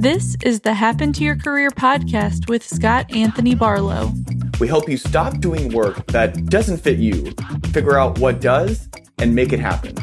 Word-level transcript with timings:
This 0.00 0.36
is 0.42 0.60
the 0.60 0.72
Happen 0.74 1.12
to 1.12 1.24
Your 1.24 1.36
Career 1.36 1.70
podcast 1.70 2.48
with 2.48 2.66
Scott 2.66 3.14
Anthony 3.14 3.54
Barlow. 3.54 4.12
We 4.58 4.66
help 4.66 4.88
you 4.88 4.96
stop 4.96 5.40
doing 5.40 5.72
work 5.72 6.06
that 6.08 6.46
doesn't 6.46 6.78
fit 6.78 6.98
you, 6.98 7.32
figure 7.72 7.98
out 7.98 8.18
what 8.18 8.40
does, 8.40 8.88
and 9.18 9.34
make 9.34 9.52
it 9.52 9.60
happen. 9.60 9.94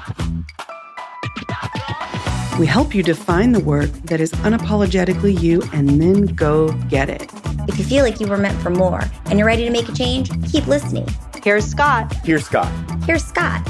We 2.60 2.66
help 2.66 2.96
you 2.96 3.04
define 3.04 3.52
the 3.52 3.60
work 3.60 3.92
that 4.04 4.20
is 4.20 4.32
unapologetically 4.32 5.40
you 5.42 5.62
and 5.74 6.02
then 6.02 6.28
go 6.28 6.72
get 6.90 7.10
it. 7.10 7.32
If 7.68 7.78
you 7.78 7.84
feel 7.84 8.04
like 8.04 8.20
you 8.20 8.28
were 8.28 8.38
meant 8.38 8.60
for 8.62 8.70
more 8.70 9.04
and 9.26 9.38
you're 9.38 9.48
ready 9.48 9.64
to 9.66 9.72
make 9.72 9.90
a 9.90 9.94
change, 9.94 10.30
keep 10.52 10.68
listening. 10.68 11.08
Here's 11.44 11.66
Scott. 11.66 12.16
Here's 12.24 12.46
Scott. 12.46 12.72
Here's 13.04 13.24
Scott. 13.24 13.68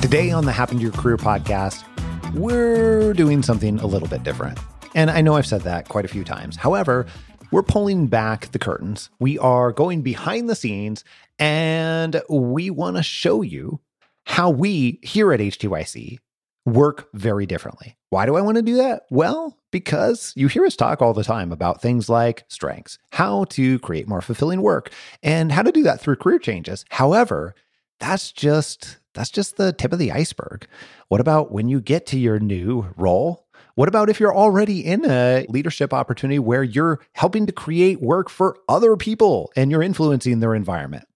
Today 0.00 0.30
on 0.30 0.46
the 0.46 0.52
Happen 0.52 0.76
to 0.76 0.82
Your 0.82 0.92
Career 0.92 1.16
podcast, 1.16 1.84
we're 2.32 3.12
doing 3.12 3.42
something 3.42 3.78
a 3.80 3.86
little 3.86 4.08
bit 4.08 4.22
different. 4.22 4.58
And 4.94 5.10
I 5.10 5.20
know 5.20 5.34
I've 5.34 5.46
said 5.46 5.62
that 5.62 5.88
quite 5.88 6.04
a 6.04 6.08
few 6.08 6.24
times. 6.24 6.56
However, 6.56 7.04
we're 7.50 7.64
pulling 7.64 8.06
back 8.06 8.52
the 8.52 8.58
curtains. 8.58 9.10
We 9.18 9.38
are 9.38 9.72
going 9.72 10.02
behind 10.02 10.48
the 10.48 10.54
scenes 10.54 11.04
and 11.38 12.22
we 12.30 12.70
want 12.70 12.96
to 12.96 13.02
show 13.02 13.42
you 13.42 13.80
how 14.24 14.50
we 14.50 15.00
here 15.02 15.32
at 15.32 15.40
HTYC 15.40 16.18
work 16.64 17.08
very 17.12 17.44
differently. 17.44 17.96
Why 18.10 18.24
do 18.24 18.36
I 18.36 18.40
want 18.40 18.56
to 18.56 18.62
do 18.62 18.76
that? 18.76 19.02
Well, 19.10 19.58
because 19.72 20.32
you 20.36 20.48
hear 20.48 20.64
us 20.64 20.76
talk 20.76 21.02
all 21.02 21.12
the 21.12 21.24
time 21.24 21.50
about 21.50 21.82
things 21.82 22.08
like 22.08 22.44
strengths, 22.48 22.98
how 23.12 23.44
to 23.46 23.78
create 23.80 24.08
more 24.08 24.22
fulfilling 24.22 24.62
work, 24.62 24.90
and 25.22 25.50
how 25.50 25.62
to 25.62 25.72
do 25.72 25.82
that 25.82 26.00
through 26.00 26.16
career 26.16 26.38
changes. 26.38 26.84
However, 26.90 27.54
that's 28.00 28.32
just 28.32 28.98
that's 29.18 29.30
just 29.30 29.56
the 29.56 29.72
tip 29.72 29.92
of 29.92 29.98
the 29.98 30.12
iceberg. 30.12 30.66
What 31.08 31.20
about 31.20 31.52
when 31.52 31.68
you 31.68 31.80
get 31.80 32.06
to 32.06 32.18
your 32.18 32.38
new 32.38 32.92
role? 32.96 33.46
What 33.74 33.88
about 33.88 34.08
if 34.08 34.18
you're 34.20 34.34
already 34.34 34.84
in 34.84 35.04
a 35.08 35.46
leadership 35.48 35.92
opportunity 35.92 36.38
where 36.38 36.62
you're 36.62 37.00
helping 37.12 37.46
to 37.46 37.52
create 37.52 38.00
work 38.00 38.28
for 38.28 38.56
other 38.68 38.96
people 38.96 39.52
and 39.56 39.70
you're 39.70 39.82
influencing 39.82 40.40
their 40.40 40.54
environment? 40.54 41.06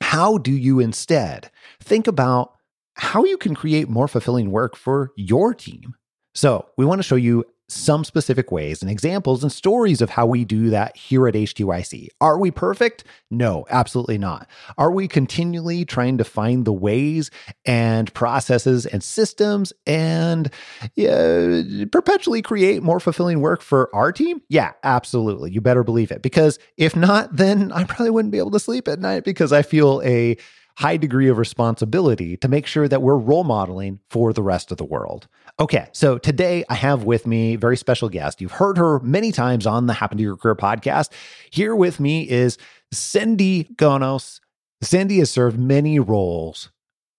How 0.00 0.38
do 0.38 0.52
you 0.52 0.80
instead 0.80 1.50
think 1.80 2.06
about 2.06 2.52
how 2.94 3.24
you 3.24 3.36
can 3.36 3.54
create 3.54 3.88
more 3.88 4.08
fulfilling 4.08 4.50
work 4.50 4.76
for 4.76 5.12
your 5.16 5.54
team. 5.54 5.94
So, 6.34 6.66
we 6.76 6.84
want 6.84 6.98
to 6.98 7.02
show 7.02 7.16
you 7.16 7.44
some 7.72 8.04
specific 8.04 8.52
ways 8.52 8.82
and 8.82 8.90
examples 8.90 9.42
and 9.42 9.50
stories 9.50 10.00
of 10.00 10.10
how 10.10 10.26
we 10.26 10.44
do 10.44 10.70
that 10.70 10.96
here 10.96 11.26
at 11.26 11.34
HTYC. 11.34 12.08
Are 12.20 12.38
we 12.38 12.50
perfect? 12.50 13.04
No, 13.30 13.66
absolutely 13.70 14.18
not. 14.18 14.48
Are 14.76 14.90
we 14.90 15.08
continually 15.08 15.84
trying 15.84 16.18
to 16.18 16.24
find 16.24 16.64
the 16.64 16.72
ways 16.72 17.30
and 17.64 18.12
processes 18.14 18.86
and 18.86 19.02
systems 19.02 19.72
and 19.86 20.50
yeah, 20.94 21.62
perpetually 21.90 22.42
create 22.42 22.82
more 22.82 23.00
fulfilling 23.00 23.40
work 23.40 23.62
for 23.62 23.94
our 23.94 24.12
team? 24.12 24.42
Yeah, 24.48 24.72
absolutely. 24.82 25.50
You 25.50 25.60
better 25.60 25.84
believe 25.84 26.10
it. 26.10 26.22
Because 26.22 26.58
if 26.76 26.94
not, 26.94 27.36
then 27.36 27.72
I 27.72 27.84
probably 27.84 28.10
wouldn't 28.10 28.32
be 28.32 28.38
able 28.38 28.50
to 28.52 28.60
sleep 28.60 28.88
at 28.88 29.00
night 29.00 29.24
because 29.24 29.52
I 29.52 29.62
feel 29.62 30.02
a 30.04 30.36
high 30.76 30.96
degree 30.96 31.28
of 31.28 31.38
responsibility 31.38 32.36
to 32.38 32.48
make 32.48 32.66
sure 32.66 32.88
that 32.88 33.02
we're 33.02 33.16
role 33.16 33.44
modeling 33.44 34.00
for 34.10 34.32
the 34.32 34.42
rest 34.42 34.70
of 34.70 34.78
the 34.78 34.84
world. 34.84 35.28
Okay, 35.60 35.88
so 35.92 36.18
today 36.18 36.64
I 36.68 36.74
have 36.74 37.04
with 37.04 37.26
me 37.26 37.54
a 37.54 37.58
very 37.58 37.76
special 37.76 38.08
guest. 38.08 38.40
You've 38.40 38.52
heard 38.52 38.78
her 38.78 38.98
many 39.00 39.32
times 39.32 39.66
on 39.66 39.86
the 39.86 39.92
Happen 39.92 40.16
to 40.18 40.22
Your 40.22 40.36
Career 40.36 40.54
podcast. 40.54 41.10
Here 41.50 41.76
with 41.76 42.00
me 42.00 42.28
is 42.28 42.58
Cindy 42.92 43.64
Gonos. 43.76 44.40
Cindy 44.80 45.18
has 45.18 45.30
served 45.30 45.58
many 45.58 45.98
roles 45.98 46.70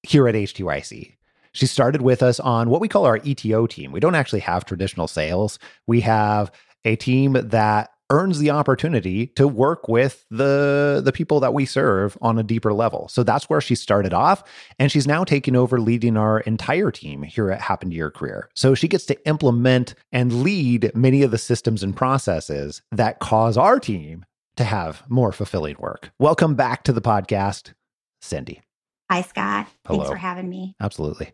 here 0.02 0.28
at 0.28 0.36
HTYC. 0.36 1.16
She 1.54 1.68
started 1.68 2.02
with 2.02 2.24
us 2.24 2.40
on 2.40 2.70
what 2.70 2.81
we 2.81 2.88
call 2.88 3.06
our 3.06 3.20
ETO 3.20 3.70
team. 3.70 3.92
We 3.92 4.00
don't 4.00 4.16
actually 4.16 4.40
have 4.42 4.66
traditional 4.66 5.08
sales. 5.08 5.59
We 5.86 6.02
have 6.02 6.52
a 6.84 6.96
team 6.96 7.34
that 7.34 7.92
earns 8.09 8.40
the 8.40 8.52
opportunity 8.52 9.28
to 9.28 9.47
work 9.47 9.88
with 9.88 10.25
the 10.30 11.02
the 11.03 11.12
people 11.12 11.40
that 11.40 11.53
we 11.53 11.66
serve 11.66 12.18
on 12.22 12.38
a 12.38 12.44
deeper 12.44 12.74
level. 12.74 13.08
So 13.08 13.24
that's 13.24 13.50
where 13.50 13.62
she 13.62 13.75
started 13.75 14.14
off 14.14 14.44
and 14.78 14.91
she's 14.91 15.08
now 15.08 15.24
taking 15.24 15.56
over 15.56 15.80
leading 15.80 16.18
our 16.18 16.42
entire 16.42 16.92
team 16.92 17.24
here 17.24 17.50
at 17.52 17.62
Happen 17.62 17.90
to 17.90 17.96
Your 17.96 18.12
Career. 18.12 18.50
So 18.53 18.75
she 18.75 18.88
gets 18.88 19.06
to 19.08 19.28
implement 19.28 19.96
and 20.12 20.44
lead 20.44 20.92
many 20.94 21.24
of 21.24 21.31
the 21.31 21.38
systems 21.38 21.84
and 21.84 21.96
processes 21.96 22.81
that 22.92 23.19
cause 23.19 23.58
our 23.58 23.80
team 23.80 24.25
to 24.58 24.63
have 24.63 25.03
more 25.09 25.31
fulfilling 25.31 25.78
work. 25.80 26.12
Welcome 26.19 26.56
back 26.56 26.84
to 26.84 26.94
the 26.94 27.02
podcast, 27.02 27.74
Cindy. 28.22 28.62
Hi 29.09 29.22
Scott. 29.22 29.68
Hello. 29.86 30.00
Thanks 30.00 30.12
for 30.12 30.18
having 30.18 30.50
me. 30.50 30.75
Absolutely. 30.80 31.31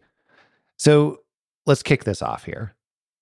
So, 0.78 1.19
let's 1.66 1.84
kick 1.84 2.06
this 2.06 2.22
off 2.22 2.46
here. 2.46 2.74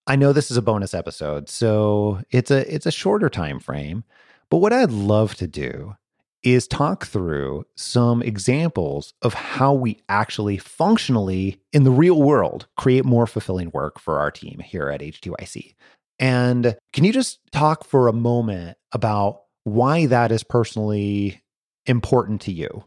I 0.07 0.15
know 0.15 0.31
this 0.31 0.49
is 0.49 0.57
a 0.57 0.61
bonus 0.61 0.93
episode, 0.93 1.49
so 1.49 2.21
it's 2.31 2.49
a 2.49 2.73
it's 2.73 2.85
a 2.85 2.91
shorter 2.91 3.29
time 3.29 3.59
frame. 3.59 4.05
But 4.49 4.57
what 4.57 4.71
I'd 4.71 4.91
love 4.91 5.35
to 5.35 5.47
do 5.47 5.95
is 6.43 6.65
talk 6.65 7.05
through 7.05 7.65
some 7.75 8.21
examples 8.21 9.13
of 9.21 9.33
how 9.33 9.73
we 9.73 9.99
actually 10.07 10.57
functionally 10.57 11.59
in 11.73 11.83
the 11.83 11.91
real 11.91 12.21
world 12.21 12.67
create 12.77 13.03
more 13.03 13.27
fulfilling 13.27 13.69
work 13.73 13.99
for 13.99 14.19
our 14.19 14.31
team 14.31 14.59
here 14.63 14.89
at 14.89 15.01
HTYC. 15.01 15.75
And 16.19 16.77
can 16.93 17.03
you 17.03 17.11
just 17.11 17.39
talk 17.51 17.83
for 17.83 18.07
a 18.07 18.13
moment 18.13 18.77
about 18.93 19.41
why 19.65 20.05
that 20.05 20.31
is 20.31 20.43
personally 20.43 21.43
important 21.85 22.41
to 22.41 22.53
you? 22.53 22.85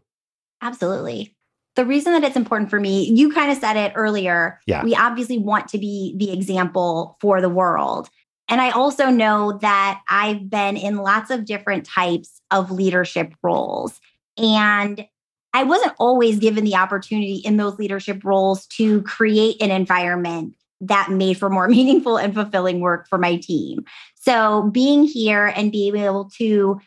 Absolutely 0.62 1.34
the 1.80 1.86
reason 1.86 2.12
that 2.12 2.24
it's 2.24 2.36
important 2.36 2.68
for 2.68 2.78
me, 2.78 3.10
you 3.10 3.32
kind 3.32 3.50
of 3.50 3.56
said 3.56 3.74
it 3.74 3.94
earlier. 3.94 4.60
Yeah. 4.66 4.84
We 4.84 4.94
obviously 4.94 5.38
want 5.38 5.68
to 5.68 5.78
be 5.78 6.12
the 6.14 6.30
example 6.30 7.16
for 7.22 7.40
the 7.40 7.48
world. 7.48 8.10
And 8.50 8.60
I 8.60 8.68
also 8.68 9.08
know 9.08 9.56
that 9.62 10.02
I've 10.06 10.50
been 10.50 10.76
in 10.76 10.98
lots 10.98 11.30
of 11.30 11.46
different 11.46 11.86
types 11.86 12.42
of 12.50 12.70
leadership 12.70 13.32
roles. 13.42 13.98
And 14.36 15.06
I 15.54 15.64
wasn't 15.64 15.94
always 15.98 16.38
given 16.38 16.64
the 16.64 16.74
opportunity 16.74 17.36
in 17.36 17.56
those 17.56 17.78
leadership 17.78 18.24
roles 18.24 18.66
to 18.76 19.00
create 19.00 19.62
an 19.62 19.70
environment 19.70 20.56
that 20.82 21.10
made 21.10 21.38
for 21.38 21.48
more 21.48 21.68
meaningful 21.70 22.18
and 22.18 22.34
fulfilling 22.34 22.80
work 22.80 23.08
for 23.08 23.16
my 23.16 23.36
team. 23.36 23.86
So 24.16 24.68
being 24.70 25.04
here 25.04 25.46
and 25.46 25.72
being 25.72 25.96
able 25.96 26.28
to 26.36 26.78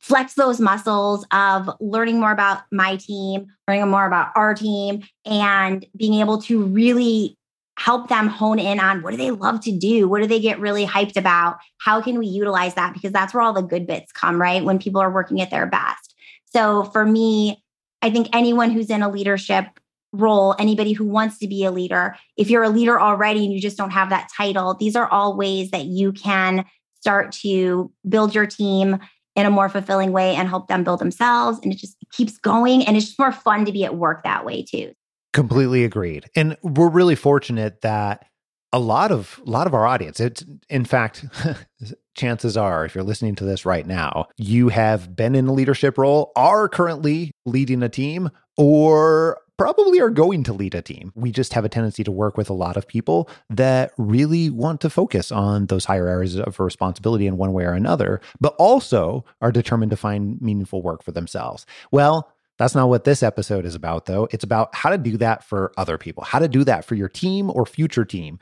flex 0.00 0.34
those 0.34 0.60
muscles 0.60 1.26
of 1.32 1.70
learning 1.80 2.18
more 2.20 2.32
about 2.32 2.62
my 2.72 2.96
team, 2.96 3.46
learning 3.68 3.88
more 3.88 4.06
about 4.06 4.30
our 4.34 4.54
team, 4.54 5.02
and 5.24 5.84
being 5.96 6.20
able 6.20 6.40
to 6.42 6.62
really 6.62 7.36
help 7.78 8.08
them 8.08 8.26
hone 8.26 8.58
in 8.58 8.80
on 8.80 9.02
what 9.02 9.10
do 9.10 9.16
they 9.18 9.30
love 9.30 9.60
to 9.60 9.72
do? 9.72 10.08
What 10.08 10.22
do 10.22 10.26
they 10.26 10.40
get 10.40 10.58
really 10.58 10.86
hyped 10.86 11.16
about? 11.16 11.58
How 11.78 12.00
can 12.00 12.18
we 12.18 12.26
utilize 12.26 12.74
that? 12.74 12.94
Because 12.94 13.12
that's 13.12 13.34
where 13.34 13.42
all 13.42 13.52
the 13.52 13.62
good 13.62 13.86
bits 13.86 14.12
come, 14.12 14.40
right? 14.40 14.64
When 14.64 14.78
people 14.78 15.00
are 15.00 15.10
working 15.10 15.42
at 15.42 15.50
their 15.50 15.66
best. 15.66 16.14
So 16.46 16.84
for 16.84 17.04
me, 17.04 17.62
I 18.00 18.10
think 18.10 18.28
anyone 18.32 18.70
who's 18.70 18.88
in 18.88 19.02
a 19.02 19.10
leadership 19.10 19.66
role, 20.12 20.54
anybody 20.58 20.92
who 20.92 21.04
wants 21.04 21.38
to 21.38 21.46
be 21.46 21.64
a 21.64 21.70
leader, 21.70 22.16
if 22.38 22.48
you're 22.48 22.62
a 22.62 22.70
leader 22.70 22.98
already 22.98 23.44
and 23.44 23.52
you 23.52 23.60
just 23.60 23.76
don't 23.76 23.90
have 23.90 24.08
that 24.08 24.30
title, 24.34 24.74
these 24.74 24.96
are 24.96 25.08
all 25.08 25.36
ways 25.36 25.70
that 25.72 25.84
you 25.84 26.12
can 26.12 26.64
start 27.00 27.32
to 27.32 27.92
build 28.08 28.34
your 28.34 28.46
team 28.46 28.98
in 29.36 29.46
a 29.46 29.50
more 29.50 29.68
fulfilling 29.68 30.12
way 30.12 30.34
and 30.34 30.48
help 30.48 30.68
them 30.68 30.82
build 30.82 30.98
themselves. 30.98 31.60
And 31.62 31.72
it 31.72 31.76
just 31.76 31.96
keeps 32.12 32.38
going. 32.38 32.84
And 32.84 32.96
it's 32.96 33.06
just 33.06 33.18
more 33.18 33.32
fun 33.32 33.64
to 33.66 33.72
be 33.72 33.84
at 33.84 33.96
work 33.96 34.24
that 34.24 34.44
way 34.44 34.62
too. 34.62 34.92
Completely 35.32 35.84
agreed. 35.84 36.30
And 36.34 36.56
we're 36.62 36.88
really 36.88 37.14
fortunate 37.14 37.82
that 37.82 38.26
a 38.72 38.80
lot 38.80 39.12
of 39.12 39.40
a 39.46 39.50
lot 39.50 39.66
of 39.66 39.74
our 39.74 39.86
audience 39.86 40.18
it's 40.18 40.44
in 40.68 40.84
fact 40.84 41.24
chances 42.16 42.56
are 42.56 42.84
if 42.84 42.94
you're 42.94 43.04
listening 43.04 43.34
to 43.36 43.44
this 43.44 43.64
right 43.64 43.86
now 43.86 44.26
you 44.36 44.68
have 44.68 45.14
been 45.14 45.36
in 45.36 45.46
a 45.46 45.52
leadership 45.52 45.96
role 45.96 46.32
are 46.34 46.68
currently 46.68 47.30
leading 47.46 47.82
a 47.82 47.88
team 47.88 48.28
or 48.56 49.38
probably 49.58 50.00
are 50.00 50.10
going 50.10 50.42
to 50.44 50.52
lead 50.52 50.74
a 50.74 50.82
team. 50.82 51.12
We 51.14 51.32
just 51.32 51.52
have 51.54 51.64
a 51.64 51.68
tendency 51.68 52.04
to 52.04 52.10
work 52.10 52.36
with 52.36 52.50
a 52.50 52.54
lot 52.54 52.76
of 52.76 52.86
people 52.86 53.28
that 53.50 53.92
really 53.96 54.50
want 54.50 54.80
to 54.82 54.90
focus 54.90 55.32
on 55.32 55.66
those 55.66 55.84
higher 55.84 56.08
areas 56.08 56.38
of 56.38 56.60
responsibility 56.60 57.26
in 57.26 57.36
one 57.36 57.52
way 57.52 57.64
or 57.64 57.72
another, 57.72 58.20
but 58.40 58.54
also 58.58 59.24
are 59.40 59.52
determined 59.52 59.90
to 59.90 59.96
find 59.96 60.40
meaningful 60.40 60.82
work 60.82 61.02
for 61.02 61.12
themselves. 61.12 61.64
Well, 61.90 62.32
that's 62.58 62.74
not 62.74 62.88
what 62.88 63.04
this 63.04 63.22
episode 63.22 63.66
is 63.66 63.74
about, 63.74 64.06
though. 64.06 64.28
It's 64.30 64.44
about 64.44 64.74
how 64.74 64.90
to 64.90 64.98
do 64.98 65.16
that 65.18 65.44
for 65.44 65.72
other 65.76 65.98
people, 65.98 66.24
how 66.24 66.38
to 66.38 66.48
do 66.48 66.64
that 66.64 66.84
for 66.84 66.94
your 66.94 67.08
team 67.08 67.50
or 67.50 67.66
future 67.66 68.04
team. 68.04 68.38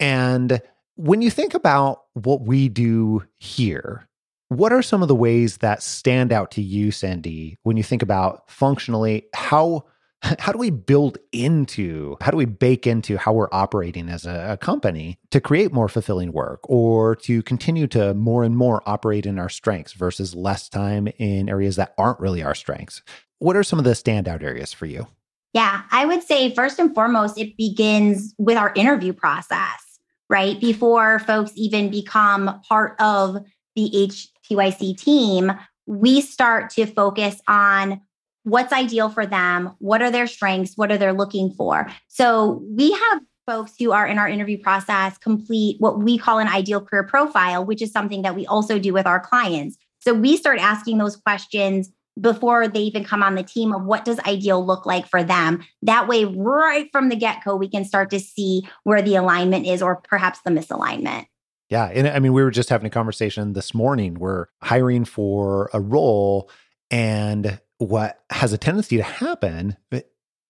And 0.00 0.60
when 0.96 1.22
you 1.22 1.30
think 1.30 1.54
about 1.54 2.02
what 2.14 2.42
we 2.42 2.68
do 2.68 3.22
here, 3.38 4.08
what 4.48 4.72
are 4.72 4.82
some 4.82 5.02
of 5.02 5.08
the 5.08 5.14
ways 5.14 5.58
that 5.58 5.82
stand 5.82 6.32
out 6.32 6.52
to 6.52 6.62
you, 6.62 6.90
Sandy, 6.90 7.58
when 7.62 7.76
you 7.76 7.82
think 7.82 8.02
about 8.02 8.48
functionally 8.50 9.26
how 9.34 9.84
how 10.38 10.52
do 10.52 10.58
we 10.58 10.70
build 10.70 11.18
into 11.32 12.16
how 12.20 12.30
do 12.30 12.36
we 12.36 12.44
bake 12.44 12.86
into 12.86 13.16
how 13.16 13.32
we're 13.32 13.48
operating 13.52 14.08
as 14.08 14.24
a, 14.26 14.52
a, 14.52 14.56
company 14.56 15.18
to 15.30 15.40
create 15.40 15.72
more 15.72 15.88
fulfilling 15.88 16.32
work 16.32 16.60
or 16.64 17.14
to 17.14 17.42
continue 17.42 17.86
to 17.86 18.14
more 18.14 18.42
and 18.42 18.56
more 18.56 18.82
operate 18.86 19.26
in 19.26 19.38
our 19.38 19.48
strengths 19.48 19.92
versus 19.92 20.34
less 20.34 20.68
time 20.68 21.06
in 21.18 21.48
areas 21.48 21.76
that 21.76 21.94
aren't 21.98 22.18
really 22.20 22.42
our 22.42 22.54
strengths 22.54 23.02
what 23.38 23.56
are 23.56 23.62
some 23.62 23.78
of 23.78 23.84
the 23.84 23.92
standout 23.92 24.42
areas 24.42 24.72
for 24.72 24.86
you 24.86 25.06
Yeah, 25.52 25.82
I 25.90 26.04
would 26.04 26.22
say 26.22 26.54
first 26.54 26.78
and 26.78 26.94
foremost, 26.94 27.38
it 27.38 27.56
begins 27.56 28.34
with 28.38 28.58
our 28.58 28.72
interview 28.74 29.12
process, 29.12 30.00
right? 30.28 30.60
Before 30.60 31.18
folks 31.20 31.52
even 31.54 31.90
become 31.90 32.60
part 32.68 32.94
of 33.00 33.38
the 33.74 34.10
HTYC 34.50 34.98
team, 34.98 35.52
we 35.86 36.20
start 36.20 36.70
to 36.70 36.86
focus 36.86 37.40
on 37.48 38.00
what's 38.46 38.72
ideal 38.72 39.10
for 39.10 39.26
them, 39.26 39.74
what 39.80 40.00
are 40.00 40.10
their 40.10 40.28
strengths, 40.28 40.76
what 40.76 40.92
are 40.92 40.96
they 40.96 41.10
looking 41.10 41.50
for. 41.50 41.90
So 42.06 42.62
we 42.70 42.92
have 42.92 43.20
folks 43.44 43.72
who 43.76 43.90
are 43.90 44.06
in 44.06 44.18
our 44.18 44.28
interview 44.28 44.56
process 44.56 45.18
complete 45.18 45.80
what 45.80 45.98
we 45.98 46.16
call 46.16 46.38
an 46.38 46.46
ideal 46.46 46.80
career 46.80 47.02
profile, 47.02 47.64
which 47.64 47.82
is 47.82 47.90
something 47.90 48.22
that 48.22 48.36
we 48.36 48.46
also 48.46 48.78
do 48.78 48.92
with 48.92 49.04
our 49.04 49.18
clients. 49.18 49.76
So 49.98 50.14
we 50.14 50.36
start 50.36 50.60
asking 50.60 50.98
those 50.98 51.16
questions 51.16 51.90
before 52.20 52.68
they 52.68 52.82
even 52.82 53.04
come 53.04 53.20
on 53.20 53.34
the 53.34 53.42
team 53.42 53.74
of 53.74 53.82
what 53.82 54.04
does 54.04 54.20
ideal 54.20 54.64
look 54.64 54.86
like 54.86 55.08
for 55.08 55.24
them. 55.24 55.64
That 55.82 56.06
way, 56.06 56.24
right 56.24 56.88
from 56.92 57.08
the 57.08 57.16
get 57.16 57.42
go, 57.44 57.56
we 57.56 57.68
can 57.68 57.84
start 57.84 58.10
to 58.10 58.20
see 58.20 58.62
where 58.84 59.02
the 59.02 59.16
alignment 59.16 59.66
is 59.66 59.82
or 59.82 59.96
perhaps 59.96 60.40
the 60.44 60.50
misalignment. 60.50 61.26
Yeah. 61.68 61.86
And 61.86 62.06
I 62.06 62.20
mean, 62.20 62.32
we 62.32 62.44
were 62.44 62.52
just 62.52 62.68
having 62.68 62.86
a 62.86 62.90
conversation 62.90 63.54
this 63.54 63.74
morning. 63.74 64.14
We're 64.14 64.46
hiring 64.62 65.04
for 65.04 65.68
a 65.72 65.80
role, 65.80 66.48
and 66.92 67.60
what 67.78 68.20
has 68.30 68.52
a 68.52 68.58
tendency 68.58 68.96
to 68.96 69.02
happen 69.02 69.76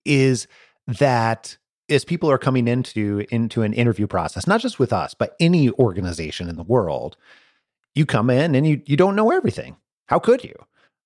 is 0.04 0.46
that 0.86 1.56
as 1.88 2.04
people 2.04 2.30
are 2.30 2.38
coming 2.38 2.66
into 2.68 3.24
into 3.30 3.62
an 3.62 3.72
interview 3.72 4.06
process, 4.06 4.46
not 4.46 4.60
just 4.60 4.78
with 4.78 4.92
us, 4.92 5.14
but 5.14 5.36
any 5.40 5.70
organization 5.72 6.48
in 6.48 6.56
the 6.56 6.62
world, 6.62 7.16
you 7.94 8.06
come 8.06 8.30
in 8.30 8.54
and 8.54 8.66
you 8.66 8.82
you 8.86 8.96
don't 8.96 9.16
know 9.16 9.30
everything. 9.30 9.76
How 10.06 10.18
could 10.18 10.44
you? 10.44 10.54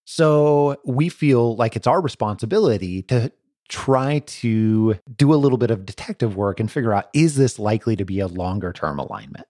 So 0.05 0.77
we 0.85 1.09
feel 1.09 1.57
like 1.57 1.77
it's 1.77 1.87
our 1.87 2.01
responsibility 2.01 3.03
to 3.03 3.33
try 3.69 4.19
to 4.27 4.99
do 5.17 5.33
a 5.33 5.37
little 5.37 5.59
bit 5.59 5.71
of 5.71 5.87
detective 5.87 6.37
work 6.37 6.59
and 6.59 6.71
figure 6.71 6.93
out 6.93 7.09
is 7.13 7.37
this 7.37 7.59
likely 7.59 7.95
to 7.97 8.05
be 8.05 8.19
a 8.21 8.27
longer 8.27 8.73
term 8.73 8.99
alignment? 8.99 9.47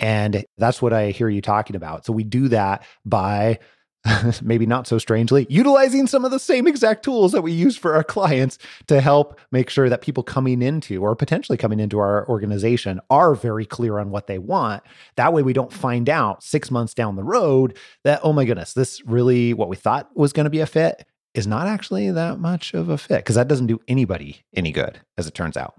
And 0.00 0.44
that's 0.58 0.80
what 0.80 0.92
I 0.92 1.10
hear 1.10 1.28
you 1.28 1.42
talking 1.42 1.76
about. 1.76 2.06
So 2.06 2.12
we 2.12 2.24
do 2.24 2.48
that 2.48 2.84
by 3.04 3.58
maybe 4.42 4.66
not 4.66 4.86
so 4.86 4.98
strangely, 4.98 5.46
utilizing 5.48 6.06
some 6.06 6.24
of 6.24 6.30
the 6.30 6.38
same 6.38 6.66
exact 6.66 7.04
tools 7.04 7.32
that 7.32 7.42
we 7.42 7.52
use 7.52 7.76
for 7.76 7.94
our 7.94 8.02
clients 8.02 8.58
to 8.86 9.00
help 9.00 9.38
make 9.52 9.70
sure 9.70 9.88
that 9.88 10.02
people 10.02 10.22
coming 10.22 10.60
into 10.60 11.02
or 11.02 11.14
potentially 11.14 11.56
coming 11.56 11.78
into 11.78 11.98
our 11.98 12.28
organization 12.28 13.00
are 13.10 13.34
very 13.34 13.64
clear 13.64 13.98
on 13.98 14.10
what 14.10 14.26
they 14.26 14.38
want. 14.38 14.82
That 15.16 15.32
way, 15.32 15.42
we 15.42 15.52
don't 15.52 15.72
find 15.72 16.08
out 16.08 16.42
six 16.42 16.70
months 16.70 16.94
down 16.94 17.16
the 17.16 17.22
road 17.22 17.78
that, 18.04 18.20
oh 18.22 18.32
my 18.32 18.44
goodness, 18.44 18.72
this 18.72 19.04
really 19.06 19.54
what 19.54 19.68
we 19.68 19.76
thought 19.76 20.10
was 20.16 20.32
going 20.32 20.44
to 20.44 20.50
be 20.50 20.60
a 20.60 20.66
fit 20.66 21.06
is 21.34 21.46
not 21.46 21.66
actually 21.66 22.10
that 22.10 22.38
much 22.38 22.74
of 22.74 22.88
a 22.88 22.98
fit 22.98 23.18
because 23.18 23.36
that 23.36 23.48
doesn't 23.48 23.66
do 23.66 23.80
anybody 23.88 24.44
any 24.54 24.72
good, 24.72 25.00
as 25.16 25.26
it 25.26 25.34
turns 25.34 25.56
out. 25.56 25.74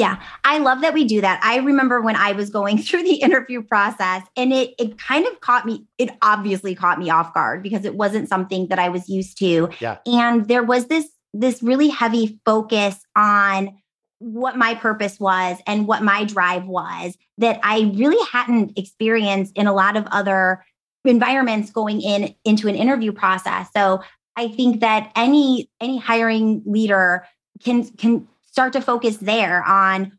Yeah, 0.00 0.18
I 0.44 0.56
love 0.56 0.80
that 0.80 0.94
we 0.94 1.04
do 1.04 1.20
that. 1.20 1.40
I 1.44 1.58
remember 1.58 2.00
when 2.00 2.16
I 2.16 2.32
was 2.32 2.48
going 2.48 2.78
through 2.82 3.02
the 3.02 3.16
interview 3.16 3.62
process 3.62 4.22
and 4.34 4.50
it 4.50 4.74
it 4.78 4.98
kind 4.98 5.26
of 5.26 5.40
caught 5.40 5.66
me 5.66 5.84
it 5.98 6.10
obviously 6.22 6.74
caught 6.74 6.98
me 6.98 7.10
off 7.10 7.34
guard 7.34 7.62
because 7.62 7.84
it 7.84 7.94
wasn't 7.94 8.26
something 8.26 8.68
that 8.68 8.78
I 8.78 8.88
was 8.88 9.10
used 9.10 9.36
to. 9.38 9.68
Yeah. 9.78 9.98
And 10.06 10.48
there 10.48 10.62
was 10.62 10.86
this 10.86 11.06
this 11.34 11.62
really 11.62 11.88
heavy 11.88 12.40
focus 12.46 12.98
on 13.14 13.76
what 14.20 14.56
my 14.56 14.74
purpose 14.74 15.20
was 15.20 15.58
and 15.66 15.86
what 15.86 16.02
my 16.02 16.24
drive 16.24 16.64
was 16.64 17.16
that 17.38 17.60
I 17.62 17.92
really 17.94 18.22
hadn't 18.32 18.78
experienced 18.78 19.56
in 19.56 19.66
a 19.66 19.72
lot 19.72 19.98
of 19.98 20.06
other 20.10 20.64
environments 21.04 21.70
going 21.70 22.00
in 22.00 22.34
into 22.44 22.68
an 22.68 22.74
interview 22.74 23.12
process. 23.12 23.68
So 23.76 24.02
I 24.34 24.48
think 24.48 24.80
that 24.80 25.12
any 25.14 25.70
any 25.78 25.98
hiring 25.98 26.62
leader 26.64 27.26
can 27.62 27.84
can 27.96 28.26
start 28.50 28.72
to 28.74 28.80
focus 28.80 29.18
there 29.18 29.62
on 29.64 30.12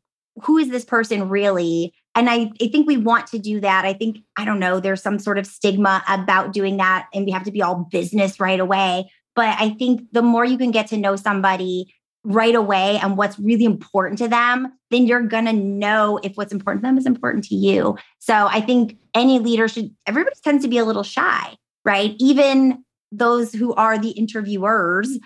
who 0.44 0.58
is 0.58 0.70
this 0.70 0.86
person 0.86 1.30
really? 1.30 1.94
And 2.16 2.30
I, 2.30 2.52
I 2.62 2.68
think 2.68 2.88
we 2.88 2.98
want 2.98 3.28
to 3.28 3.40
do 3.40 3.60
that. 3.60 3.86
I 3.86 3.94
think 3.94 4.20
i 4.38 4.46
don't 4.46 4.60
know 4.60 4.80
there's 4.80 5.02
some 5.02 5.20
sort 5.20 5.38
of 5.38 5.46
stigma 5.46 6.04
about 6.08 6.54
doing 6.54 6.78
that 6.78 7.08
and 7.14 7.26
we 7.26 7.32
have 7.32 7.44
to 7.44 7.52
be 7.52 7.62
all 7.62 7.88
business 7.92 8.40
right 8.40 8.60
away. 8.60 9.10
But 9.36 9.56
i 9.60 9.70
think 9.72 10.02
the 10.12 10.22
more 10.22 10.46
you 10.46 10.58
can 10.58 10.72
get 10.72 10.88
to 10.88 10.98
know 10.98 11.16
somebody 11.16 11.94
right 12.24 12.54
away 12.54 13.00
and 13.02 13.18
what's 13.18 13.40
really 13.40 13.66
important 13.66 14.20
to 14.20 14.28
them 14.28 14.72
then 14.92 15.08
you're 15.08 15.24
going 15.24 15.46
to 15.46 15.54
know 15.54 16.20
if 16.22 16.34
what's 16.36 16.54
important 16.54 16.84
to 16.84 16.88
them 16.88 16.98
is 16.98 17.08
important 17.08 17.44
to 17.46 17.56
you. 17.56 17.98
So 18.20 18.48
i 18.52 18.62
think 18.62 18.98
any 19.16 19.40
leader 19.40 19.68
should 19.68 19.96
everybody 20.06 20.36
tends 20.44 20.64
to 20.64 20.70
be 20.70 20.78
a 20.78 20.86
little 20.86 21.04
shy 21.04 21.58
right? 21.86 22.16
Even 22.20 22.84
those 23.12 23.54
who 23.54 23.74
are 23.74 23.98
the 23.98 24.12
interviewers 24.12 25.18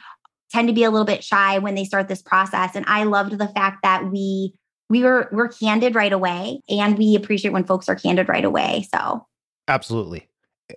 tend 0.56 0.70
to 0.70 0.74
be 0.74 0.86
a 0.86 0.90
little 0.90 1.06
bit 1.06 1.24
shy 1.24 1.60
when 1.60 1.76
they 1.76 1.84
start 1.84 2.08
this 2.08 2.22
process. 2.22 2.76
And 2.76 2.86
I 2.88 3.04
loved 3.04 3.38
the 3.38 3.48
fact 3.48 3.84
that 3.84 4.10
we 4.10 4.54
we 4.90 5.04
were 5.04 5.30
we're 5.32 5.50
candid 5.50 5.96
right 5.96 6.14
away 6.14 6.62
and 6.70 6.98
we 6.98 7.16
appreciate 7.16 7.52
when 7.52 7.66
folks 7.66 7.90
are 7.90 7.96
candid 7.96 8.30
right 8.30 8.46
away. 8.46 8.88
So 8.94 9.26
absolutely. 9.68 10.30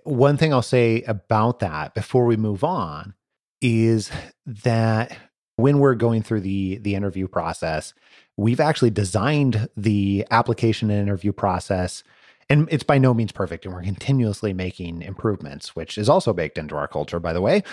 One 0.03 0.37
thing 0.37 0.53
I'll 0.53 0.61
say 0.61 1.03
about 1.03 1.59
that 1.59 1.93
before 1.93 2.25
we 2.25 2.35
move 2.35 2.63
on 2.63 3.13
is 3.61 4.11
that 4.45 5.17
when 5.55 5.79
we're 5.79 5.95
going 5.95 6.23
through 6.23 6.41
the 6.41 6.77
the 6.79 6.95
interview 6.95 7.27
process, 7.27 7.93
we've 8.35 8.59
actually 8.59 8.91
designed 8.91 9.69
the 9.77 10.25
application 10.29 10.89
and 10.89 10.99
interview 10.99 11.31
process 11.31 12.03
and 12.49 12.67
it's 12.71 12.83
by 12.83 12.97
no 12.97 13.13
means 13.13 13.31
perfect 13.31 13.65
and 13.65 13.73
we're 13.73 13.83
continuously 13.83 14.53
making 14.53 15.01
improvements 15.01 15.75
which 15.75 15.97
is 15.97 16.09
also 16.09 16.33
baked 16.33 16.57
into 16.57 16.75
our 16.75 16.87
culture 16.87 17.19
by 17.19 17.33
the 17.33 17.41
way 17.41 17.63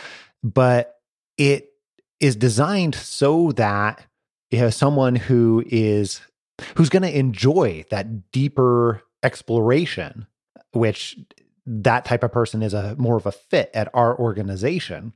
but 0.42 0.96
it 1.38 1.70
is 2.20 2.36
designed 2.36 2.94
so 2.94 3.52
that 3.52 4.06
you 4.50 4.58
have 4.58 4.74
someone 4.74 5.16
who 5.16 5.64
is 5.66 6.20
who's 6.76 6.88
going 6.88 7.02
to 7.02 7.18
enjoy 7.18 7.84
that 7.90 8.30
deeper 8.32 9.02
exploration 9.22 10.26
which 10.72 11.18
that 11.66 12.04
type 12.04 12.22
of 12.22 12.32
person 12.32 12.62
is 12.62 12.74
a 12.74 12.94
more 12.96 13.16
of 13.16 13.26
a 13.26 13.32
fit 13.32 13.70
at 13.74 13.88
our 13.92 14.18
organization 14.18 15.12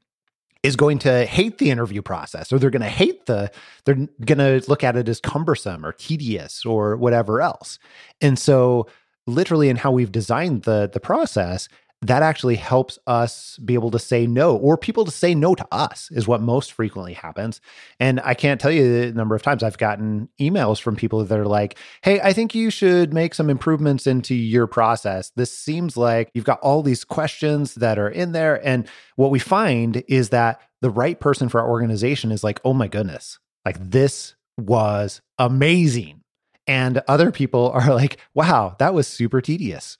is 0.62 0.76
going 0.76 0.98
to 0.98 1.24
hate 1.24 1.58
the 1.58 1.70
interview 1.70 2.02
process 2.02 2.52
or 2.52 2.58
they're 2.58 2.70
going 2.70 2.82
to 2.82 2.88
hate 2.88 3.26
the 3.26 3.50
they're 3.84 4.06
going 4.24 4.38
to 4.38 4.62
look 4.68 4.84
at 4.84 4.96
it 4.96 5.08
as 5.08 5.20
cumbersome 5.20 5.86
or 5.86 5.92
tedious 5.92 6.66
or 6.66 6.96
whatever 6.96 7.40
else. 7.40 7.78
And 8.20 8.38
so 8.38 8.86
literally 9.26 9.68
in 9.68 9.76
how 9.76 9.90
we've 9.90 10.12
designed 10.12 10.64
the 10.64 10.90
the 10.92 11.00
process 11.00 11.68
that 12.02 12.22
actually 12.22 12.56
helps 12.56 12.98
us 13.06 13.58
be 13.58 13.74
able 13.74 13.90
to 13.90 13.98
say 13.98 14.26
no 14.26 14.56
or 14.56 14.78
people 14.78 15.04
to 15.04 15.10
say 15.10 15.34
no 15.34 15.54
to 15.54 15.66
us 15.70 16.10
is 16.12 16.26
what 16.26 16.40
most 16.40 16.72
frequently 16.72 17.12
happens. 17.12 17.60
And 17.98 18.20
i 18.20 18.34
can't 18.34 18.60
tell 18.60 18.70
you 18.70 19.06
the 19.06 19.12
number 19.12 19.34
of 19.34 19.42
times 19.42 19.62
i've 19.62 19.78
gotten 19.78 20.28
emails 20.40 20.80
from 20.80 20.96
people 20.96 21.24
that 21.24 21.38
are 21.38 21.46
like 21.46 21.78
hey 22.02 22.20
i 22.20 22.32
think 22.32 22.54
you 22.54 22.70
should 22.70 23.12
make 23.12 23.34
some 23.34 23.50
improvements 23.50 24.06
into 24.06 24.34
your 24.34 24.66
process. 24.66 25.30
This 25.36 25.56
seems 25.56 25.96
like 25.96 26.30
you've 26.34 26.44
got 26.44 26.60
all 26.60 26.82
these 26.82 27.04
questions 27.04 27.74
that 27.76 27.98
are 27.98 28.08
in 28.08 28.32
there. 28.32 28.64
And 28.66 28.88
what 29.16 29.30
we 29.30 29.38
find 29.38 30.02
is 30.08 30.30
that 30.30 30.60
the 30.80 30.90
right 30.90 31.20
person 31.20 31.48
for 31.48 31.60
our 31.60 31.68
organization 31.68 32.32
is 32.32 32.42
like 32.42 32.60
oh 32.64 32.72
my 32.72 32.88
goodness 32.88 33.38
like 33.66 33.78
this 33.78 34.34
was 34.56 35.20
amazing. 35.38 36.22
And 36.66 37.02
other 37.08 37.30
people 37.30 37.70
are 37.74 37.94
like 37.94 38.18
wow 38.32 38.76
that 38.78 38.94
was 38.94 39.06
super 39.06 39.42
tedious 39.42 39.98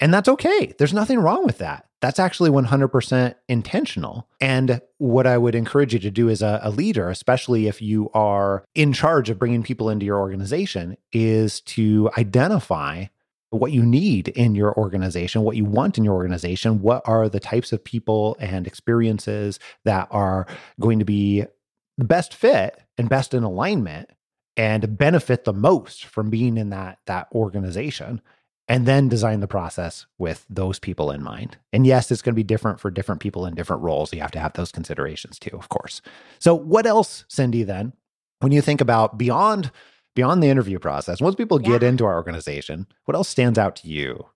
and 0.00 0.12
that's 0.12 0.28
okay. 0.28 0.74
There's 0.78 0.92
nothing 0.92 1.18
wrong 1.18 1.44
with 1.44 1.58
that. 1.58 1.86
That's 2.00 2.18
actually 2.18 2.50
100% 2.50 3.34
intentional. 3.48 4.28
And 4.40 4.82
what 4.98 5.26
I 5.26 5.38
would 5.38 5.54
encourage 5.54 5.94
you 5.94 6.00
to 6.00 6.10
do 6.10 6.28
as 6.28 6.42
a, 6.42 6.60
a, 6.62 6.70
leader, 6.70 7.08
especially 7.08 7.66
if 7.66 7.80
you 7.80 8.10
are 8.12 8.64
in 8.74 8.92
charge 8.92 9.30
of 9.30 9.38
bringing 9.38 9.62
people 9.62 9.88
into 9.88 10.04
your 10.04 10.18
organization, 10.18 10.96
is 11.12 11.60
to 11.62 12.10
identify 12.18 13.06
what 13.50 13.72
you 13.72 13.82
need 13.82 14.28
in 14.28 14.54
your 14.54 14.76
organization, 14.76 15.42
what 15.42 15.56
you 15.56 15.64
want 15.64 15.96
in 15.96 16.04
your 16.04 16.14
organization, 16.14 16.82
what 16.82 17.02
are 17.06 17.28
the 17.28 17.40
types 17.40 17.72
of 17.72 17.84
people 17.84 18.36
and 18.40 18.66
experiences 18.66 19.58
that 19.84 20.08
are 20.10 20.46
going 20.80 20.98
to 20.98 21.04
be 21.04 21.44
the 21.96 22.04
best 22.04 22.34
fit 22.34 22.78
and 22.98 23.08
best 23.08 23.32
in 23.32 23.44
alignment 23.44 24.10
and 24.56 24.98
benefit 24.98 25.44
the 25.44 25.52
most 25.52 26.04
from 26.04 26.30
being 26.30 26.56
in 26.56 26.70
that 26.70 26.98
that 27.06 27.28
organization 27.32 28.20
and 28.68 28.86
then 28.86 29.08
design 29.08 29.40
the 29.40 29.46
process 29.46 30.06
with 30.18 30.46
those 30.48 30.78
people 30.78 31.10
in 31.10 31.22
mind. 31.22 31.58
And 31.72 31.86
yes, 31.86 32.10
it's 32.10 32.22
going 32.22 32.32
to 32.32 32.36
be 32.36 32.42
different 32.42 32.80
for 32.80 32.90
different 32.90 33.20
people 33.20 33.46
in 33.46 33.54
different 33.54 33.82
roles. 33.82 34.12
You 34.12 34.20
have 34.20 34.30
to 34.32 34.40
have 34.40 34.54
those 34.54 34.72
considerations 34.72 35.38
too, 35.38 35.56
of 35.56 35.68
course. 35.68 36.00
So, 36.38 36.54
what 36.54 36.86
else, 36.86 37.24
Cindy, 37.28 37.62
then, 37.62 37.92
when 38.40 38.52
you 38.52 38.62
think 38.62 38.80
about 38.80 39.18
beyond 39.18 39.70
beyond 40.14 40.42
the 40.42 40.48
interview 40.48 40.78
process, 40.78 41.20
once 41.20 41.34
people 41.34 41.60
yeah. 41.60 41.70
get 41.70 41.82
into 41.82 42.04
our 42.04 42.14
organization, 42.14 42.86
what 43.04 43.14
else 43.14 43.28
stands 43.28 43.58
out 43.58 43.76
to 43.76 43.88
you? 43.88 44.26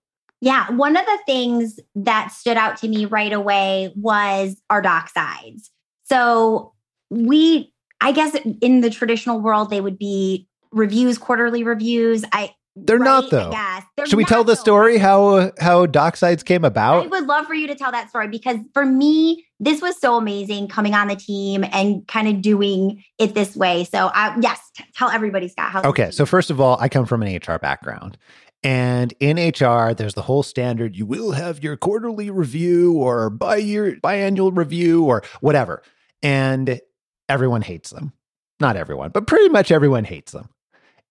Yeah, 0.41 0.71
one 0.71 0.95
of 0.95 1.05
the 1.05 1.19
things 1.25 1.79
that 1.95 2.31
stood 2.31 2.57
out 2.57 2.77
to 2.77 2.87
me 2.87 3.05
right 3.05 3.33
away 3.33 3.91
was 3.95 4.61
our 4.69 4.81
doc 4.81 5.09
sides. 5.09 5.71
So, 6.03 6.73
we 7.09 7.73
I 8.01 8.11
guess 8.11 8.35
in 8.61 8.81
the 8.81 8.89
traditional 8.89 9.39
world 9.41 9.69
they 9.69 9.81
would 9.81 9.97
be 9.97 10.47
reviews, 10.71 11.17
quarterly 11.17 11.63
reviews. 11.63 12.23
I 12.31 12.53
They're 12.75 12.99
not 12.99 13.29
though. 13.29 13.51
Yes. 13.51 13.83
Should 14.05 14.17
we 14.17 14.25
tell 14.25 14.43
the 14.43 14.53
though. 14.53 14.61
story 14.61 14.97
how 14.97 15.51
how 15.59 15.85
Docksides 15.85 16.45
came 16.45 16.63
about? 16.63 17.03
I 17.03 17.07
would 17.07 17.25
love 17.25 17.45
for 17.45 17.53
you 17.53 17.67
to 17.67 17.75
tell 17.75 17.91
that 17.91 18.09
story 18.09 18.27
because 18.27 18.57
for 18.73 18.85
me, 18.85 19.45
this 19.59 19.81
was 19.81 19.99
so 19.99 20.15
amazing 20.15 20.67
coming 20.67 20.93
on 20.93 21.07
the 21.07 21.15
team 21.15 21.65
and 21.71 22.07
kind 22.07 22.27
of 22.27 22.41
doing 22.41 23.03
it 23.17 23.35
this 23.35 23.55
way. 23.55 23.83
So, 23.83 24.09
I, 24.13 24.37
yes, 24.41 24.61
t- 24.75 24.85
tell 24.95 25.09
everybody, 25.09 25.49
Scott. 25.49 25.71
How 25.71 25.81
Okay, 25.83 26.11
so 26.11 26.25
first 26.25 26.49
of 26.49 26.61
all, 26.61 26.77
I 26.79 26.87
come 26.87 27.05
from 27.05 27.21
an 27.23 27.35
HR 27.35 27.57
background. 27.57 28.17
And 28.61 29.13
in 29.19 29.37
HR, 29.37 29.93
there's 29.93 30.15
the 30.15 30.21
whole 30.21 30.43
standard 30.43 30.95
you 30.95 31.05
will 31.05 31.31
have 31.31 31.63
your 31.63 31.77
quarterly 31.77 32.29
review 32.29 32.93
or 32.93 33.29
bi 33.29 33.57
year 33.57 33.97
biannual 34.03 34.55
review 34.55 35.05
or 35.05 35.23
whatever. 35.39 35.81
And 36.21 36.81
everyone 37.29 37.61
hates 37.61 37.91
them. 37.91 38.13
Not 38.59 38.75
everyone, 38.75 39.11
but 39.11 39.27
pretty 39.27 39.47
much 39.47 39.71
everyone 39.71 40.03
hates 40.03 40.33
them. 40.33 40.49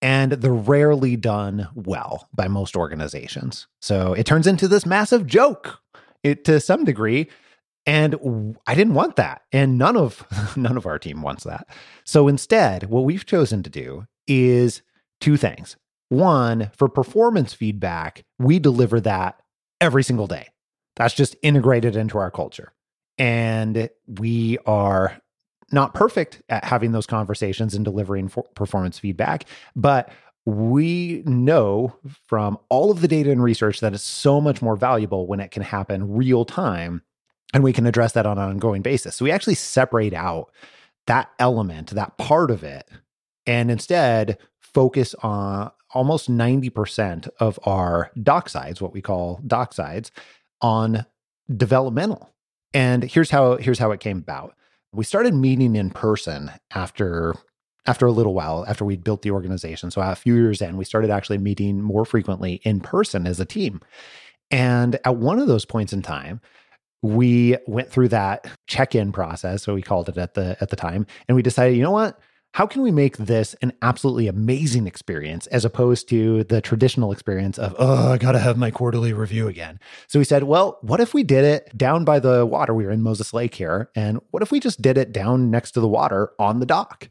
And 0.00 0.32
they're 0.32 0.52
rarely 0.52 1.16
done 1.16 1.68
well 1.74 2.28
by 2.32 2.46
most 2.46 2.76
organizations. 2.76 3.66
So 3.80 4.12
it 4.12 4.26
turns 4.26 4.46
into 4.46 4.68
this 4.68 4.86
massive 4.86 5.26
joke 5.26 5.80
it, 6.22 6.44
to 6.44 6.60
some 6.60 6.84
degree. 6.84 7.28
And 7.84 8.56
I 8.66 8.74
didn't 8.74 8.94
want 8.94 9.16
that. 9.16 9.42
And 9.50 9.78
none 9.78 9.96
of 9.96 10.24
none 10.56 10.76
of 10.76 10.86
our 10.86 10.98
team 10.98 11.22
wants 11.22 11.44
that. 11.44 11.66
So 12.04 12.28
instead, 12.28 12.84
what 12.84 13.04
we've 13.04 13.26
chosen 13.26 13.62
to 13.62 13.70
do 13.70 14.06
is 14.26 14.82
two 15.20 15.36
things. 15.36 15.76
One, 16.10 16.70
for 16.76 16.88
performance 16.88 17.52
feedback, 17.52 18.24
we 18.38 18.58
deliver 18.58 19.00
that 19.00 19.40
every 19.80 20.02
single 20.02 20.26
day. 20.26 20.48
That's 20.96 21.14
just 21.14 21.36
integrated 21.42 21.96
into 21.96 22.18
our 22.18 22.30
culture. 22.30 22.72
And 23.18 23.88
we 24.06 24.58
are 24.66 25.20
not 25.72 25.94
perfect 25.94 26.42
at 26.48 26.64
having 26.64 26.92
those 26.92 27.06
conversations 27.06 27.74
and 27.74 27.84
delivering 27.84 28.28
for 28.28 28.44
performance 28.54 28.98
feedback, 28.98 29.44
but 29.76 30.10
we 30.46 31.22
know 31.26 31.94
from 32.26 32.58
all 32.70 32.90
of 32.90 33.02
the 33.02 33.08
data 33.08 33.30
and 33.30 33.42
research 33.42 33.80
that 33.80 33.92
it's 33.92 34.02
so 34.02 34.40
much 34.40 34.62
more 34.62 34.76
valuable 34.76 35.26
when 35.26 35.40
it 35.40 35.50
can 35.50 35.62
happen 35.62 36.14
real 36.14 36.44
time 36.44 37.02
and 37.52 37.62
we 37.62 37.72
can 37.72 37.86
address 37.86 38.12
that 38.12 38.26
on 38.26 38.38
an 38.38 38.48
ongoing 38.48 38.82
basis. 38.82 39.16
So 39.16 39.24
we 39.24 39.30
actually 39.30 39.54
separate 39.54 40.14
out 40.14 40.50
that 41.06 41.30
element, 41.38 41.90
that 41.90 42.16
part 42.18 42.50
of 42.50 42.62
it, 42.62 42.88
and 43.46 43.70
instead 43.70 44.38
focus 44.60 45.14
on 45.22 45.70
almost 45.94 46.30
90% 46.30 47.28
of 47.40 47.58
our 47.64 48.10
dock 48.22 48.48
sides, 48.48 48.80
what 48.80 48.92
we 48.92 49.00
call 49.00 49.40
dock 49.46 49.72
sides, 49.72 50.12
on 50.60 51.06
developmental. 51.54 52.30
And 52.74 53.02
here's 53.02 53.30
how 53.30 53.56
here's 53.56 53.78
how 53.78 53.90
it 53.92 54.00
came 54.00 54.18
about. 54.18 54.54
We 54.92 55.04
started 55.04 55.34
meeting 55.34 55.76
in 55.76 55.90
person 55.90 56.50
after 56.70 57.34
after 57.86 58.06
a 58.06 58.12
little 58.12 58.34
while 58.34 58.66
after 58.68 58.84
we'd 58.84 59.02
built 59.04 59.22
the 59.22 59.30
organization. 59.30 59.90
So 59.90 60.02
a 60.02 60.14
few 60.14 60.34
years 60.34 60.60
in, 60.60 60.76
we 60.76 60.84
started 60.84 61.10
actually 61.10 61.38
meeting 61.38 61.80
more 61.80 62.04
frequently 62.04 62.60
in 62.64 62.80
person 62.80 63.26
as 63.26 63.40
a 63.40 63.46
team. 63.46 63.80
And 64.50 64.98
at 65.04 65.16
one 65.16 65.38
of 65.38 65.46
those 65.46 65.64
points 65.64 65.92
in 65.94 66.02
time, 66.02 66.40
we 67.02 67.56
went 67.66 67.90
through 67.90 68.08
that 68.08 68.46
check-in 68.66 69.12
process, 69.12 69.62
so 69.62 69.74
we 69.74 69.82
called 69.82 70.08
it 70.08 70.18
at 70.18 70.34
the 70.34 70.56
at 70.60 70.70
the 70.70 70.76
time, 70.76 71.06
and 71.28 71.36
we 71.36 71.42
decided, 71.42 71.76
you 71.76 71.82
know 71.82 71.92
what? 71.92 72.18
How 72.54 72.66
can 72.66 72.82
we 72.82 72.90
make 72.90 73.18
this 73.18 73.54
an 73.62 73.72
absolutely 73.82 74.26
amazing 74.26 74.86
experience 74.86 75.46
as 75.48 75.64
opposed 75.64 76.08
to 76.08 76.44
the 76.44 76.60
traditional 76.60 77.12
experience 77.12 77.58
of, 77.58 77.76
oh, 77.78 78.12
I 78.12 78.18
got 78.18 78.32
to 78.32 78.38
have 78.38 78.56
my 78.56 78.70
quarterly 78.70 79.12
review 79.12 79.48
again? 79.48 79.78
So 80.08 80.18
we 80.18 80.24
said, 80.24 80.44
well, 80.44 80.78
what 80.82 81.00
if 81.00 81.14
we 81.14 81.22
did 81.22 81.44
it 81.44 81.76
down 81.76 82.04
by 82.04 82.18
the 82.18 82.44
water? 82.44 82.74
We 82.74 82.84
were 82.84 82.90
in 82.90 83.02
Moses 83.02 83.32
Lake 83.32 83.54
here. 83.54 83.90
And 83.94 84.18
what 84.30 84.42
if 84.42 84.50
we 84.50 84.60
just 84.60 84.82
did 84.82 84.98
it 84.98 85.12
down 85.12 85.50
next 85.50 85.72
to 85.72 85.80
the 85.80 85.88
water 85.88 86.32
on 86.38 86.58
the 86.58 86.66
dock? 86.66 87.08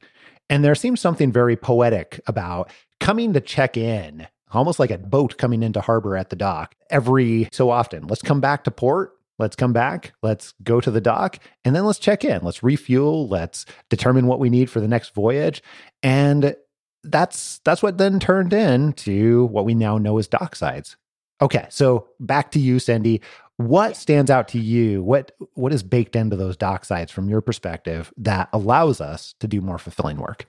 And 0.50 0.66
there 0.66 0.76
seems 0.76 1.00
something 1.00 1.32
very 1.32 1.56
poetic 1.56 2.20
about 2.28 2.72
coming 3.00 3.34
to 3.34 3.42
check 3.42 3.78
in, 3.78 4.28
almost 4.52 4.80
like 4.80 4.92
a 4.92 4.98
boat 4.98 5.38
coming 5.38 5.62
into 5.62 5.82
harbor 5.82 6.18
at 6.18 6.30
the 6.30 6.36
dock 6.36 6.76
every 6.90 7.48
so 7.52 7.70
often. 7.70 8.08
Let's 8.08 8.22
come 8.22 8.42
back 8.42 8.64
to 8.64 8.72
port. 8.72 9.17
Let's 9.40 9.56
come 9.56 9.74
back. 9.74 10.14
Let's 10.24 10.54
go 10.64 10.82
to 10.82 10.90
the 10.90 11.02
dock 11.02 11.40
and 11.64 11.76
then 11.76 11.86
let's 11.86 12.00
check 12.00 12.24
in. 12.24 12.44
Let's 12.44 12.64
refuel. 12.64 13.28
Let's 13.28 13.66
determine 13.90 14.28
what 14.28 14.40
we 14.40 14.50
need 14.50 14.70
for 14.70 14.80
the 14.80 14.88
next 14.88 15.14
voyage. 15.14 15.62
And 16.02 16.56
that's 17.04 17.60
that's 17.64 17.84
what 17.84 17.98
then 17.98 18.20
turned 18.20 18.54
into 18.54 19.46
what 19.46 19.66
we 19.66 19.76
now 19.76 19.98
know 19.98 20.18
as 20.18 20.28
dock 20.28 20.56
sides. 20.56 20.98
Okay, 21.42 21.68
so 21.70 22.08
back 22.20 22.52
to 22.52 22.60
you, 22.60 22.80
Cindy. 22.80 23.22
What 23.58 23.96
stands 23.96 24.30
out 24.30 24.48
to 24.50 24.60
you? 24.60 25.04
What 25.04 25.32
what 25.54 25.74
is 25.74 25.84
baked 25.84 26.16
into 26.16 26.36
those 26.36 26.58
dock 26.58 26.86
sides 26.86 27.12
from 27.12 27.30
your 27.30 27.42
perspective 27.42 28.12
that 28.18 28.50
allows 28.54 29.02
us 29.02 29.36
to 29.40 29.48
do 29.48 29.62
more 29.62 29.78
fulfilling 29.78 30.18
work? 30.18 30.46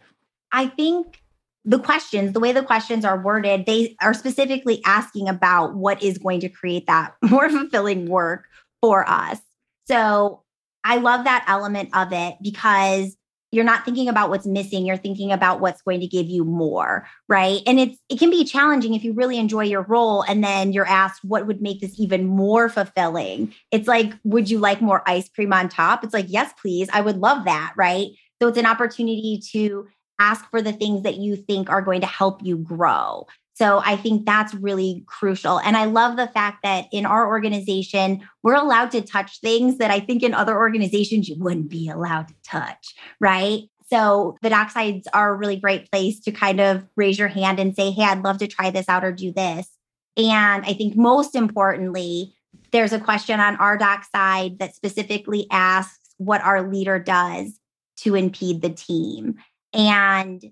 I 0.52 0.68
think 0.68 1.22
the 1.64 1.78
questions, 1.78 2.32
the 2.32 2.40
way 2.40 2.52
the 2.52 2.62
questions 2.62 3.04
are 3.04 3.20
worded, 3.20 3.66
they 3.66 3.96
are 4.00 4.14
specifically 4.14 4.80
asking 4.86 5.28
about 5.28 5.74
what 5.74 6.02
is 6.02 6.16
going 6.16 6.40
to 6.40 6.48
create 6.48 6.86
that 6.86 7.14
more 7.22 7.50
fulfilling 7.50 8.08
work 8.08 8.46
for 8.82 9.08
us. 9.08 9.38
So 9.86 10.42
I 10.84 10.96
love 10.96 11.24
that 11.24 11.44
element 11.48 11.90
of 11.94 12.12
it 12.12 12.36
because 12.42 13.16
you're 13.50 13.64
not 13.64 13.84
thinking 13.84 14.08
about 14.08 14.28
what's 14.28 14.46
missing 14.46 14.84
you're 14.84 14.98
thinking 14.98 15.32
about 15.32 15.60
what's 15.60 15.80
going 15.80 16.00
to 16.00 16.06
give 16.06 16.26
you 16.26 16.44
more 16.44 17.06
right? 17.28 17.60
And 17.66 17.80
it's 17.80 17.98
it 18.08 18.18
can 18.18 18.30
be 18.30 18.44
challenging 18.44 18.94
if 18.94 19.02
you 19.02 19.12
really 19.14 19.38
enjoy 19.38 19.64
your 19.64 19.82
role 19.82 20.22
and 20.22 20.44
then 20.44 20.72
you're 20.72 20.86
asked 20.86 21.24
what 21.24 21.46
would 21.46 21.62
make 21.62 21.80
this 21.80 21.98
even 21.98 22.26
more 22.26 22.68
fulfilling? 22.68 23.54
It's 23.70 23.88
like 23.88 24.12
would 24.24 24.50
you 24.50 24.58
like 24.58 24.80
more 24.80 25.02
ice 25.06 25.28
cream 25.28 25.52
on 25.52 25.68
top? 25.68 26.04
It's 26.04 26.14
like 26.14 26.26
yes 26.28 26.52
please 26.60 26.88
i 26.92 27.00
would 27.00 27.18
love 27.18 27.44
that 27.46 27.72
right? 27.76 28.08
So 28.40 28.48
it's 28.48 28.58
an 28.58 28.66
opportunity 28.66 29.40
to 29.52 29.88
ask 30.20 30.48
for 30.50 30.60
the 30.60 30.72
things 30.72 31.02
that 31.02 31.16
you 31.16 31.36
think 31.36 31.70
are 31.70 31.82
going 31.82 32.00
to 32.02 32.06
help 32.06 32.44
you 32.44 32.58
grow 32.58 33.26
so 33.58 33.82
I 33.84 33.96
think 33.96 34.24
that's 34.24 34.54
really 34.54 35.02
crucial. 35.08 35.58
And 35.58 35.76
I 35.76 35.86
love 35.86 36.16
the 36.16 36.28
fact 36.28 36.58
that 36.62 36.86
in 36.92 37.04
our 37.04 37.26
organization, 37.26 38.22
we're 38.44 38.54
allowed 38.54 38.92
to 38.92 39.02
touch 39.02 39.40
things 39.40 39.78
that 39.78 39.90
I 39.90 39.98
think 39.98 40.22
in 40.22 40.32
other 40.32 40.56
organizations 40.56 41.28
you 41.28 41.34
wouldn't 41.40 41.68
be 41.68 41.88
allowed 41.88 42.28
to 42.28 42.34
touch, 42.44 42.94
right? 43.18 43.62
So 43.90 44.36
the 44.42 44.48
docksides 44.48 45.06
are 45.12 45.34
a 45.34 45.36
really 45.36 45.56
great 45.56 45.90
place 45.90 46.20
to 46.20 46.30
kind 46.30 46.60
of 46.60 46.86
raise 46.94 47.18
your 47.18 47.26
hand 47.26 47.58
and 47.58 47.74
say, 47.74 47.90
hey, 47.90 48.04
I'd 48.04 48.22
love 48.22 48.38
to 48.38 48.46
try 48.46 48.70
this 48.70 48.88
out 48.88 49.02
or 49.02 49.10
do 49.10 49.32
this. 49.32 49.68
And 50.16 50.64
I 50.64 50.72
think 50.72 50.96
most 50.96 51.34
importantly, 51.34 52.36
there's 52.70 52.92
a 52.92 53.00
question 53.00 53.40
on 53.40 53.56
our 53.56 53.76
dock 53.76 54.04
side 54.04 54.60
that 54.60 54.76
specifically 54.76 55.48
asks 55.50 56.14
what 56.18 56.42
our 56.42 56.62
leader 56.62 57.00
does 57.00 57.58
to 58.02 58.14
impede 58.14 58.62
the 58.62 58.70
team. 58.70 59.34
And 59.72 60.44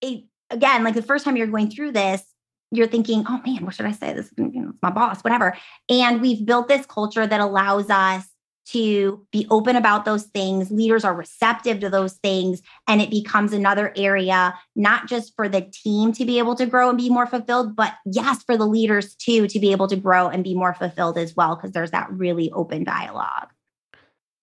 it, 0.00 0.26
again, 0.48 0.84
like 0.84 0.94
the 0.94 1.02
first 1.02 1.24
time 1.24 1.36
you're 1.36 1.48
going 1.48 1.68
through 1.68 1.90
this, 1.90 2.22
you're 2.72 2.86
thinking, 2.86 3.24
oh 3.28 3.40
man, 3.46 3.64
what 3.64 3.74
should 3.74 3.86
I 3.86 3.92
say? 3.92 4.12
This 4.12 4.26
is 4.26 4.32
you 4.36 4.62
know, 4.62 4.72
my 4.82 4.90
boss, 4.90 5.22
whatever. 5.22 5.56
And 5.88 6.20
we've 6.20 6.44
built 6.44 6.68
this 6.68 6.86
culture 6.86 7.26
that 7.26 7.40
allows 7.40 7.90
us 7.90 8.26
to 8.64 9.26
be 9.32 9.46
open 9.50 9.76
about 9.76 10.04
those 10.04 10.22
things. 10.24 10.70
Leaders 10.70 11.04
are 11.04 11.14
receptive 11.14 11.80
to 11.80 11.90
those 11.90 12.14
things. 12.14 12.62
And 12.86 13.02
it 13.02 13.10
becomes 13.10 13.52
another 13.52 13.92
area, 13.96 14.54
not 14.76 15.08
just 15.08 15.34
for 15.34 15.48
the 15.48 15.62
team 15.62 16.12
to 16.12 16.24
be 16.24 16.38
able 16.38 16.54
to 16.54 16.66
grow 16.66 16.88
and 16.88 16.96
be 16.96 17.10
more 17.10 17.26
fulfilled, 17.26 17.74
but 17.74 17.92
yes, 18.06 18.42
for 18.44 18.56
the 18.56 18.66
leaders 18.66 19.14
too, 19.16 19.48
to 19.48 19.58
be 19.58 19.72
able 19.72 19.88
to 19.88 19.96
grow 19.96 20.28
and 20.28 20.44
be 20.44 20.54
more 20.54 20.74
fulfilled 20.74 21.18
as 21.18 21.34
well, 21.34 21.56
because 21.56 21.72
there's 21.72 21.90
that 21.90 22.10
really 22.12 22.50
open 22.52 22.84
dialogue. 22.84 23.48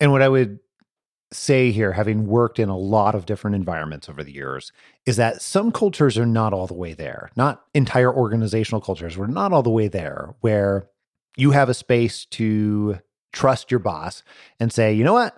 And 0.02 0.12
what 0.12 0.22
I 0.22 0.30
would 0.30 0.60
say 1.32 1.72
here, 1.72 1.94
having 1.94 2.26
worked 2.28 2.60
in 2.60 2.70
a 2.70 2.78
lot 2.78 3.16
of 3.16 3.26
different 3.26 3.56
environments 3.56 4.10
over 4.10 4.24
the 4.24 4.34
years, 4.34 4.72
is 5.06 5.18
that 5.18 5.42
some 5.42 5.72
cultures 5.72 6.18
are 6.18 6.26
not 6.26 6.54
all 6.54 6.68
the 6.68 6.74
way 6.74 6.94
there. 6.94 7.30
Not 7.36 7.64
entire 7.74 8.14
organizational 8.14 8.82
cultures. 8.82 9.18
We're 9.18 9.28
not 9.28 9.54
all 9.54 9.64
the 9.64 9.70
way 9.70 9.88
there 9.88 10.36
where 10.42 10.90
you 11.38 11.52
have 11.52 11.70
a 11.70 11.74
space 11.74 12.26
to 12.26 13.00
trust 13.32 13.70
your 13.70 13.80
boss 13.80 14.24
and 14.60 14.74
say, 14.74 14.94
you 14.94 15.04
know 15.04 15.14
what? 15.14 15.38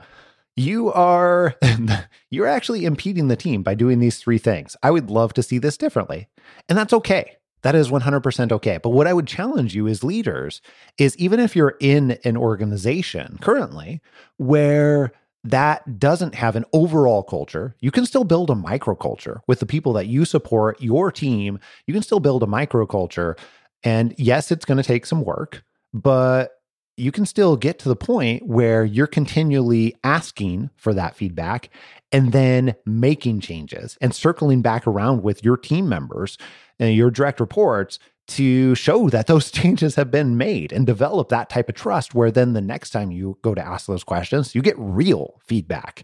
You 0.55 0.91
are 0.91 1.55
you're 2.29 2.47
actually 2.47 2.85
impeding 2.85 3.27
the 3.27 3.35
team 3.35 3.63
by 3.63 3.75
doing 3.75 3.99
these 3.99 4.17
three 4.17 4.37
things. 4.37 4.75
I 4.83 4.91
would 4.91 5.09
love 5.09 5.33
to 5.33 5.43
see 5.43 5.57
this 5.57 5.77
differently. 5.77 6.27
And 6.69 6.77
that's 6.77 6.93
okay. 6.93 7.37
That 7.63 7.75
is 7.75 7.89
100% 7.89 8.51
okay. 8.51 8.79
But 8.81 8.89
what 8.89 9.07
I 9.07 9.13
would 9.13 9.27
challenge 9.27 9.75
you 9.75 9.87
as 9.87 10.03
leaders 10.03 10.61
is 10.97 11.15
even 11.17 11.39
if 11.39 11.55
you're 11.55 11.77
in 11.79 12.17
an 12.23 12.35
organization 12.35 13.37
currently 13.39 14.01
where 14.37 15.11
that 15.43 15.99
doesn't 15.99 16.35
have 16.35 16.55
an 16.55 16.65
overall 16.71 17.23
culture, 17.23 17.75
you 17.79 17.91
can 17.91 18.05
still 18.05 18.23
build 18.23 18.49
a 18.49 18.55
microculture 18.55 19.39
with 19.47 19.59
the 19.59 19.65
people 19.65 19.93
that 19.93 20.07
you 20.07 20.25
support, 20.25 20.81
your 20.81 21.11
team. 21.11 21.59
You 21.87 21.93
can 21.93 22.03
still 22.03 22.19
build 22.19 22.43
a 22.43 22.47
microculture. 22.47 23.37
And 23.83 24.13
yes, 24.17 24.51
it's 24.51 24.65
going 24.65 24.77
to 24.77 24.83
take 24.83 25.05
some 25.05 25.23
work, 25.23 25.63
but 25.93 26.51
you 26.97 27.11
can 27.11 27.25
still 27.25 27.55
get 27.55 27.79
to 27.79 27.89
the 27.89 27.95
point 27.95 28.45
where 28.45 28.85
you're 28.85 29.07
continually 29.07 29.95
asking 30.03 30.69
for 30.75 30.93
that 30.93 31.15
feedback 31.15 31.69
and 32.11 32.31
then 32.31 32.75
making 32.85 33.39
changes 33.39 33.97
and 34.01 34.13
circling 34.13 34.61
back 34.61 34.85
around 34.85 35.23
with 35.23 35.43
your 35.43 35.57
team 35.57 35.89
members 35.89 36.37
and 36.79 36.95
your 36.95 37.09
direct 37.09 37.39
reports 37.39 37.97
to 38.27 38.75
show 38.75 39.09
that 39.09 39.27
those 39.27 39.51
changes 39.59 39.95
have 39.95 40.11
been 40.11 40.37
made 40.37 40.71
and 40.71 40.85
develop 40.85 41.29
that 41.29 41.49
type 41.49 41.69
of 41.69 41.75
trust 41.75 42.13
where 42.15 42.31
then 42.31 42.53
the 42.53 42.61
next 42.61 42.91
time 42.91 43.11
you 43.11 43.37
go 43.41 43.53
to 43.53 43.65
ask 43.65 43.87
those 43.87 44.03
questions, 44.03 44.55
you 44.55 44.61
get 44.61 44.75
real 44.77 45.39
feedback. 45.45 46.03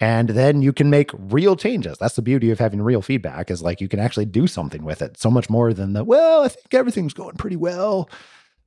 And 0.00 0.30
then 0.30 0.62
you 0.62 0.72
can 0.72 0.90
make 0.90 1.10
real 1.14 1.54
changes. 1.54 1.96
That's 1.98 2.16
the 2.16 2.22
beauty 2.22 2.50
of 2.50 2.58
having 2.58 2.82
real 2.82 3.02
feedback 3.02 3.50
is 3.52 3.62
like 3.62 3.80
you 3.80 3.86
can 3.88 4.00
actually 4.00 4.24
do 4.26 4.48
something 4.48 4.82
with 4.82 5.00
it. 5.00 5.16
So 5.16 5.30
much 5.30 5.48
more 5.48 5.72
than 5.72 5.92
the, 5.92 6.02
well, 6.02 6.42
I 6.42 6.48
think 6.48 6.74
everything's 6.74 7.14
going 7.14 7.36
pretty 7.36 7.54
well, 7.56 8.10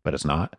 but 0.05 0.13
it's 0.13 0.23
not. 0.23 0.55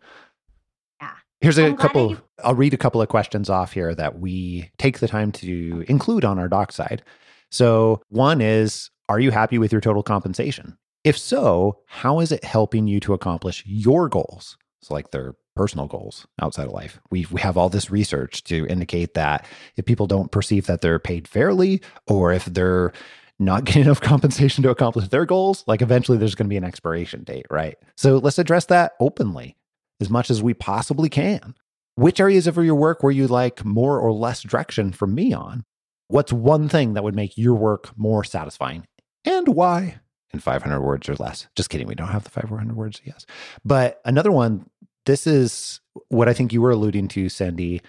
Yeah. 1.01 1.11
Here's 1.41 1.57
a 1.57 1.73
couple, 1.75 2.11
you- 2.11 2.21
I'll 2.45 2.55
read 2.55 2.75
a 2.75 2.79
couple 2.79 3.01
of 3.01 3.09
questions 3.09 3.49
off 3.49 3.73
here 3.73 3.95
that 3.95 4.19
we 4.19 4.71
take 4.77 4.99
the 4.99 5.09
time 5.09 5.33
to 5.33 5.85
include 5.89 6.27
on 6.27 6.39
our 6.39 6.49
doc 6.49 6.73
side. 6.73 7.03
So, 7.51 8.03
one 8.11 8.41
is 8.43 8.91
Are 9.09 9.21
you 9.21 9.31
happy 9.31 9.57
with 9.57 9.73
your 9.73 9.81
total 9.81 10.03
compensation? 10.03 10.77
If 11.07 11.17
so, 11.17 11.79
how 11.87 12.19
is 12.19 12.33
it 12.33 12.43
helping 12.43 12.89
you 12.89 12.99
to 12.99 13.15
accomplish 13.15 13.63
your 13.65 14.09
goals? 14.09 14.59
So, 14.83 14.93
like 14.93 15.13
their 15.13 15.37
personal 15.55 15.87
goals 15.87 16.27
outside 16.43 16.67
of 16.67 16.73
life. 16.73 17.01
We, 17.13 17.29
we 17.31 17.41
have 17.43 17.57
all 17.57 17.69
this 17.69 17.93
research 17.93 18.43
to 18.45 18.67
indicate 18.67 19.15
that 19.15 19.47
if 19.77 19.85
people 19.85 20.09
don't 20.09 20.33
perceive 20.33 20.67
that 20.67 20.81
they're 20.81 20.99
paid 20.99 21.29
fairly 21.29 21.81
or 22.09 22.33
if 22.33 22.47
they're 22.47 22.93
not 23.39 23.65
getting 23.67 23.83
enough 23.83 24.01
compensation 24.01 24.65
to 24.65 24.71
accomplish 24.71 25.07
their 25.07 25.25
goals, 25.25 25.63
like 25.69 25.81
eventually 25.81 26.19
there's 26.19 26.35
going 26.35 26.47
to 26.47 26.53
be 26.53 26.57
an 26.57 26.65
expiration 26.65 27.23
date, 27.23 27.47
right? 27.51 27.77
So 27.97 28.17
let's 28.17 28.41
address 28.41 28.65
that 28.67 28.95
openly 28.99 29.57
as 30.01 30.11
much 30.11 30.29
as 30.29 30.43
we 30.43 30.55
possibly 30.55 31.09
can. 31.09 31.55
Which 31.95 32.19
areas 32.19 32.49
of 32.49 32.57
your 32.57 32.75
work 32.75 33.05
were 33.05 33.13
you 33.13 33.29
like 33.29 33.65
more 33.65 34.01
or 34.01 34.13
less 34.13 34.43
direction 34.43 34.91
from 34.91 35.15
me 35.15 35.33
on? 35.33 35.63
What's 36.09 36.33
one 36.33 36.69
thing 36.69 36.95
that 36.95 37.05
would 37.05 37.15
make 37.15 37.39
your 37.39 37.55
work 37.55 37.97
more 37.97 38.25
satisfying 38.25 38.89
and 39.25 39.47
why? 39.47 40.01
In 40.37 40.41
500 40.41 40.83
words 40.83 41.09
or 41.09 41.15
less. 41.15 41.47
Just 41.57 41.71
kidding. 41.71 41.87
We 41.87 41.95
don't 41.95 42.09
have 42.09 42.25
the 42.25 42.31
500 42.31 42.77
words. 42.77 43.01
Yes. 43.05 43.25
But 43.65 44.03
another 44.05 44.31
one, 44.31 44.69
this 45.07 45.27
is 45.27 45.81
what 46.09 46.29
I 46.29 46.35
think 46.35 46.53
you 46.53 46.61
were 46.61 46.73
alluding 46.73 47.09
to, 47.09 47.31
Sandy. 47.31 47.81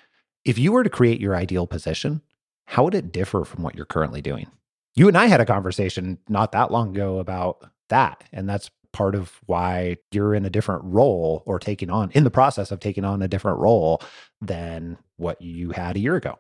If 0.46 0.58
you 0.58 0.72
were 0.72 0.86
to 0.86 0.90
create 0.90 1.20
your 1.20 1.36
ideal 1.36 1.68
position, 1.68 2.22
how 2.66 2.86
would 2.86 2.96
it 2.96 3.12
differ 3.12 3.44
from 3.44 3.64
what 3.64 3.76
you're 3.76 3.86
currently 3.86 4.22
doing? 4.22 4.48
You 4.96 5.10
and 5.10 5.18
I 5.18 5.26
had 5.26 5.42
a 5.42 5.46
conversation 5.46 6.20
not 6.30 6.54
that 6.54 6.72
long 6.72 6.92
ago 6.96 7.20
about 7.20 7.70
that. 7.90 8.24
And 8.32 8.48
that's 8.48 8.72
part 8.94 9.14
of 9.14 9.42
why 9.46 9.98
you're 10.14 10.34
in 10.34 10.46
a 10.46 10.50
different 10.50 10.86
role 10.86 11.44
or 11.46 11.60
taking 11.60 11.90
on, 11.90 12.12
in 12.12 12.24
the 12.24 12.32
process 12.32 12.72
of 12.72 12.80
taking 12.80 13.04
on 13.04 13.22
a 13.22 13.28
different 13.28 13.60
role 13.60 14.02
than 14.40 14.98
what 15.18 15.42
you 15.42 15.72
had 15.72 15.98
a 15.98 16.00
year 16.00 16.16
ago. 16.16 16.40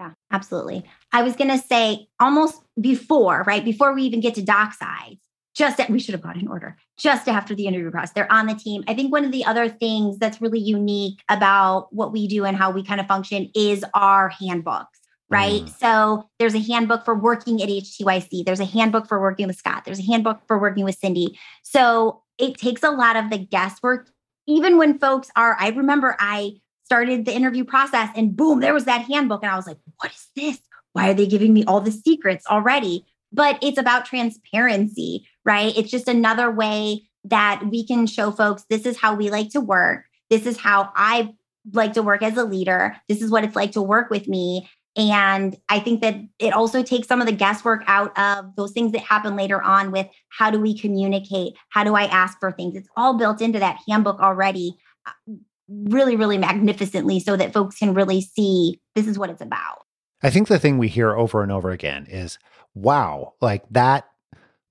Yeah, 0.00 0.12
absolutely. 0.32 0.84
I 1.12 1.22
was 1.22 1.36
going 1.36 1.50
to 1.50 1.58
say 1.58 2.08
almost 2.18 2.62
before, 2.80 3.44
right? 3.46 3.62
Before 3.62 3.92
we 3.92 4.04
even 4.04 4.20
get 4.20 4.36
to 4.36 4.42
doc 4.42 4.72
sides, 4.72 5.20
just 5.54 5.76
that 5.76 5.88
we 5.88 6.00
should 6.00 6.14
have 6.14 6.22
gone 6.22 6.38
in 6.38 6.48
order, 6.48 6.76
just 6.98 7.28
after 7.28 7.54
the 7.54 7.66
interview 7.66 7.90
process. 7.90 8.12
They're 8.12 8.32
on 8.32 8.46
the 8.46 8.54
team. 8.54 8.84
I 8.88 8.94
think 8.94 9.12
one 9.12 9.24
of 9.24 9.32
the 9.32 9.44
other 9.44 9.68
things 9.68 10.18
that's 10.18 10.40
really 10.40 10.58
unique 10.58 11.20
about 11.28 11.92
what 11.92 12.12
we 12.12 12.26
do 12.26 12.44
and 12.44 12.56
how 12.56 12.70
we 12.70 12.82
kind 12.82 13.00
of 13.00 13.06
function 13.06 13.50
is 13.54 13.84
our 13.94 14.28
handbooks, 14.28 14.98
right? 15.30 15.62
Mm. 15.62 15.78
So 15.78 16.28
there's 16.38 16.54
a 16.54 16.60
handbook 16.60 17.04
for 17.04 17.14
working 17.14 17.62
at 17.62 17.68
HTYC, 17.68 18.44
there's 18.44 18.60
a 18.60 18.64
handbook 18.64 19.08
for 19.08 19.20
working 19.20 19.46
with 19.46 19.56
Scott, 19.56 19.84
there's 19.84 20.00
a 20.00 20.06
handbook 20.06 20.40
for 20.46 20.58
working 20.58 20.84
with 20.84 20.96
Cindy. 20.96 21.38
So 21.62 22.22
it 22.38 22.58
takes 22.58 22.82
a 22.82 22.90
lot 22.90 23.16
of 23.16 23.30
the 23.30 23.38
guesswork, 23.38 24.10
even 24.46 24.76
when 24.76 24.98
folks 24.98 25.30
are, 25.36 25.56
I 25.58 25.68
remember 25.68 26.16
I 26.18 26.54
started 26.84 27.24
the 27.24 27.34
interview 27.34 27.64
process 27.64 28.10
and 28.14 28.36
boom, 28.36 28.60
there 28.60 28.74
was 28.74 28.84
that 28.84 29.06
handbook. 29.06 29.42
And 29.42 29.50
I 29.50 29.56
was 29.56 29.66
like, 29.66 29.78
what 29.98 30.12
is 30.12 30.28
this? 30.36 30.60
Why 30.92 31.10
are 31.10 31.14
they 31.14 31.26
giving 31.26 31.52
me 31.52 31.64
all 31.64 31.80
the 31.80 31.90
secrets 31.90 32.44
already? 32.46 33.06
But 33.32 33.58
it's 33.62 33.78
about 33.78 34.04
transparency, 34.04 35.26
right? 35.44 35.76
It's 35.76 35.90
just 35.90 36.08
another 36.08 36.50
way 36.50 37.02
that 37.24 37.62
we 37.70 37.86
can 37.86 38.06
show 38.06 38.30
folks 38.30 38.64
this 38.68 38.86
is 38.86 38.98
how 38.98 39.14
we 39.14 39.30
like 39.30 39.50
to 39.50 39.60
work. 39.60 40.04
This 40.30 40.46
is 40.46 40.58
how 40.58 40.90
I 40.94 41.34
like 41.72 41.94
to 41.94 42.02
work 42.02 42.22
as 42.22 42.36
a 42.36 42.44
leader. 42.44 42.96
This 43.08 43.22
is 43.22 43.30
what 43.30 43.44
it's 43.44 43.56
like 43.56 43.72
to 43.72 43.82
work 43.82 44.10
with 44.10 44.28
me. 44.28 44.68
And 44.96 45.56
I 45.68 45.80
think 45.80 46.02
that 46.02 46.16
it 46.38 46.52
also 46.52 46.82
takes 46.82 47.08
some 47.08 47.20
of 47.20 47.26
the 47.26 47.32
guesswork 47.32 47.82
out 47.86 48.16
of 48.18 48.54
those 48.56 48.72
things 48.72 48.92
that 48.92 49.00
happen 49.00 49.34
later 49.34 49.60
on 49.60 49.90
with 49.90 50.06
how 50.28 50.50
do 50.50 50.60
we 50.60 50.78
communicate? 50.78 51.54
How 51.70 51.82
do 51.82 51.94
I 51.96 52.04
ask 52.04 52.38
for 52.38 52.52
things? 52.52 52.76
It's 52.76 52.88
all 52.96 53.18
built 53.18 53.40
into 53.40 53.58
that 53.58 53.78
handbook 53.88 54.20
already, 54.20 54.76
uh, 55.06 55.34
really, 55.68 56.14
really 56.14 56.38
magnificently, 56.38 57.18
so 57.18 57.36
that 57.36 57.52
folks 57.52 57.78
can 57.78 57.94
really 57.94 58.20
see 58.20 58.80
this 58.94 59.08
is 59.08 59.18
what 59.18 59.30
it's 59.30 59.42
about. 59.42 59.84
I 60.22 60.30
think 60.30 60.46
the 60.46 60.60
thing 60.60 60.78
we 60.78 60.88
hear 60.88 61.16
over 61.16 61.42
and 61.42 61.50
over 61.50 61.70
again 61.70 62.06
is 62.08 62.38
wow, 62.74 63.34
like 63.40 63.64
that 63.70 64.08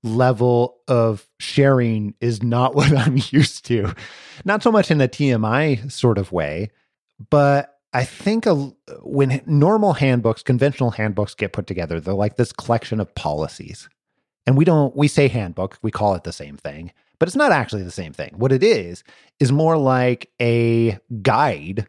level 0.03 0.77
of 0.88 1.27
sharing 1.39 2.13
is 2.22 2.43
not 2.43 2.75
what 2.75 2.95
I'm 2.95 3.17
used 3.31 3.65
to. 3.65 3.93
Not 4.45 4.63
so 4.63 4.71
much 4.71 4.91
in 4.91 5.01
a 5.01 5.08
TMI 5.08 5.91
sort 5.91 6.17
of 6.17 6.32
way, 6.32 6.71
but 7.30 7.80
I 7.93 8.04
think 8.06 8.45
a, 8.45 8.56
when 9.04 9.41
normal 9.45 9.93
handbooks, 9.93 10.41
conventional 10.41 10.91
handbooks 10.91 11.36
get 11.36 11.54
put 11.54 11.67
together, 11.67 11.99
they're 11.99 12.13
like 12.13 12.38
this 12.38 12.51
collection 12.51 12.99
of 12.99 13.13
policies. 13.15 13.88
And 14.45 14.58
we 14.58 14.65
don't, 14.65 14.95
we 14.95 15.08
say 15.08 15.28
handbook, 15.28 15.78
we 15.82 15.91
call 15.91 16.15
it 16.15 16.23
the 16.23 16.34
same 16.34 16.58
thing, 16.58 16.91
but 17.19 17.30
it's 17.30 17.36
not 17.36 17.51
actually 17.51 17.84
the 17.84 17.91
same 17.91 18.12
thing. 18.12 18.34
What 18.36 18.51
it 18.51 18.63
is, 18.63 19.04
is 19.39 19.51
more 19.51 19.78
like 19.78 20.30
a 20.41 20.97
guide 21.21 21.88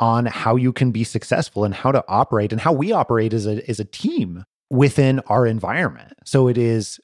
on 0.00 0.26
how 0.26 0.56
you 0.56 0.72
can 0.72 0.90
be 0.90 1.04
successful 1.04 1.64
and 1.64 1.74
how 1.74 1.92
to 1.92 2.04
operate 2.08 2.50
and 2.50 2.60
how 2.60 2.72
we 2.72 2.90
operate 2.90 3.32
as 3.32 3.46
a, 3.46 3.68
as 3.70 3.78
a 3.78 3.84
team 3.84 4.44
within 4.70 5.20
our 5.26 5.46
environment. 5.46 6.14
So 6.24 6.48
it 6.48 6.58
is 6.58 7.00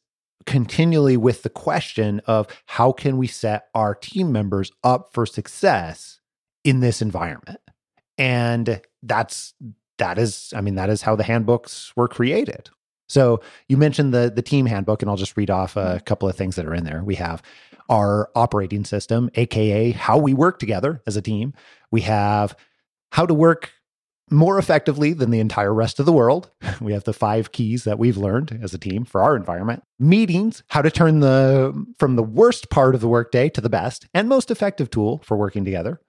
continually 0.47 1.17
with 1.17 1.43
the 1.43 1.51
question 1.51 2.21
of 2.27 2.47
how 2.67 2.93
can 2.93 3.19
we 3.19 3.27
set 3.27 3.69
our 3.75 3.95
team 3.95 4.33
members 4.33 4.73
up 4.83 5.13
for 5.13 5.27
success 5.27 6.21
in 6.65 6.81
this 6.81 7.03
environment? 7.03 7.61
And 8.19 8.81
that's 9.03 9.55
that 9.99 10.19
is 10.19 10.53
I 10.57 10.61
mean 10.61 10.75
that 10.75 10.91
is 10.91 11.03
how 11.03 11.17
the 11.17 11.23
handbooks 11.23 11.93
were 11.97 12.09
created. 12.09 12.71
So 13.09 13.41
you 13.69 13.77
mentioned 13.77 14.15
the 14.15 14.33
the 14.35 14.43
team 14.43 14.67
handbook 14.67 15.03
and 15.03 15.11
I'll 15.11 15.17
just 15.17 15.37
read 15.37 15.51
off 15.51 15.77
a 15.77 15.81
mm-hmm. 15.81 16.05
couple 16.05 16.29
of 16.29 16.37
things 16.37 16.57
that 16.57 16.67
are 16.67 16.75
in 16.75 16.85
there. 16.85 17.03
We 17.05 17.17
have 17.17 17.43
our 17.89 18.31
operating 18.35 18.85
system 18.85 19.31
aka 19.35 19.91
how 19.93 20.19
we 20.19 20.35
work 20.35 20.59
together 20.59 21.03
as 21.07 21.17
a 21.17 21.23
team. 21.23 21.55
We 21.91 22.03
have 22.03 22.57
how 23.13 23.27
to 23.27 23.35
work 23.35 23.73
more 24.31 24.59
effectively 24.59 25.13
than 25.13 25.31
the 25.31 25.41
entire 25.41 25.75
rest 25.75 25.99
of 25.99 26.07
the 26.07 26.13
world. 26.13 26.51
We 26.81 26.95
have 26.95 27.05
the 27.05 27.13
five 27.13 27.53
keys 27.53 27.85
that 27.85 27.99
we've 27.99 28.17
learned 28.17 28.59
as 28.63 28.73
a 28.73 28.79
team 28.79 29.05
for 29.05 29.23
our 29.23 29.37
environment. 29.37 29.83
Meetings, 29.99 30.63
how 30.69 30.81
to 30.81 30.91
turn 30.91 31.21
the 31.21 31.87
from 31.99 32.17
the 32.17 32.23
worst 32.23 32.71
part 32.71 32.95
of 32.95 33.03
the 33.03 33.09
workday 33.09 33.51
to 33.51 33.61
the 33.61 33.69
best 33.69 34.07
and 34.15 34.29
most 34.29 34.51
effective 34.51 34.89
tool 34.89 35.21
for 35.25 35.37
working 35.37 35.65
together. 35.65 36.01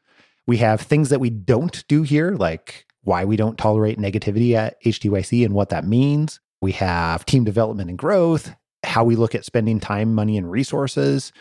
We 0.47 0.57
have 0.57 0.81
things 0.81 1.09
that 1.09 1.19
we 1.19 1.29
don't 1.29 1.85
do 1.87 2.03
here, 2.03 2.31
like 2.31 2.85
why 3.03 3.25
we 3.25 3.35
don't 3.35 3.57
tolerate 3.57 3.99
negativity 3.99 4.53
at 4.53 4.81
HTYC 4.83 5.43
and 5.43 5.53
what 5.53 5.69
that 5.69 5.85
means. 5.85 6.39
We 6.61 6.71
have 6.73 7.25
team 7.25 7.43
development 7.43 7.89
and 7.89 7.97
growth, 7.97 8.53
how 8.83 9.03
we 9.03 9.15
look 9.15 9.35
at 9.35 9.45
spending 9.45 9.79
time, 9.79 10.13
money, 10.13 10.37
and 10.37 10.49
resources, 10.49 11.33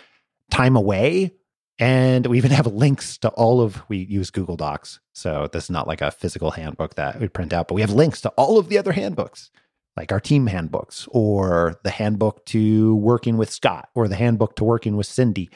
time 0.51 0.77
away. 0.77 1.33
And 1.81 2.27
we 2.27 2.37
even 2.37 2.51
have 2.51 2.67
links 2.67 3.17
to 3.19 3.31
all 3.31 3.63
of, 3.63 3.83
we 3.89 3.97
use 3.97 4.31
Google 4.31 4.57
Docs. 4.57 5.01
So 5.15 5.49
this 5.51 5.65
is 5.65 5.71
not 5.71 5.89
like 5.89 6.03
a 6.03 6.11
physical 6.11 6.51
handbook 6.51 6.97
that 6.97 7.19
we 7.19 7.29
print 7.29 7.55
out, 7.55 7.69
but 7.69 7.75
we 7.75 7.81
have 7.81 7.91
links 7.91 8.21
to 8.21 8.29
all 8.31 8.59
of 8.59 8.69
the 8.69 8.77
other 8.77 8.93
handbooks, 8.93 9.51
like 9.97 10.13
our 10.13 10.21
team 10.21 10.47
handbooks 10.47 11.09
or 11.11 11.81
the 11.83 11.91
handbook 11.91 12.45
to 12.47 12.95
working 12.97 13.39
with 13.39 13.51
Scott 13.51 13.89
or 13.95 14.09
the 14.09 14.15
handbook 14.17 14.57
to 14.57 14.65
working 14.65 14.95
with 14.95 15.07
Cindy. 15.07 15.49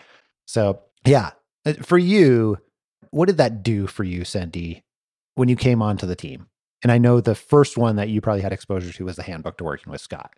So, 0.47 0.81
yeah, 1.05 1.33
uh, 1.67 1.75
for 1.75 1.99
you, 1.99 2.57
what 3.11 3.27
did 3.27 3.37
that 3.37 3.63
do 3.63 3.87
for 3.87 4.03
you, 4.03 4.25
Cindy, 4.25 4.83
when 5.35 5.51
you 5.51 5.57
came 5.57 5.83
onto 5.83 6.07
the 6.07 6.17
team? 6.17 6.47
And 6.83 6.91
I 6.91 6.97
know 6.97 7.21
the 7.21 7.35
first 7.35 7.77
one 7.77 7.97
that 7.97 8.09
you 8.09 8.23
probably 8.23 8.43
had 8.43 8.53
exposure 8.53 8.93
to 8.93 9.05
was 9.05 9.17
the 9.17 9.23
handbook 9.23 9.59
to 9.59 9.65
working 9.65 9.93
with 9.93 10.01
Scott. 10.01 10.33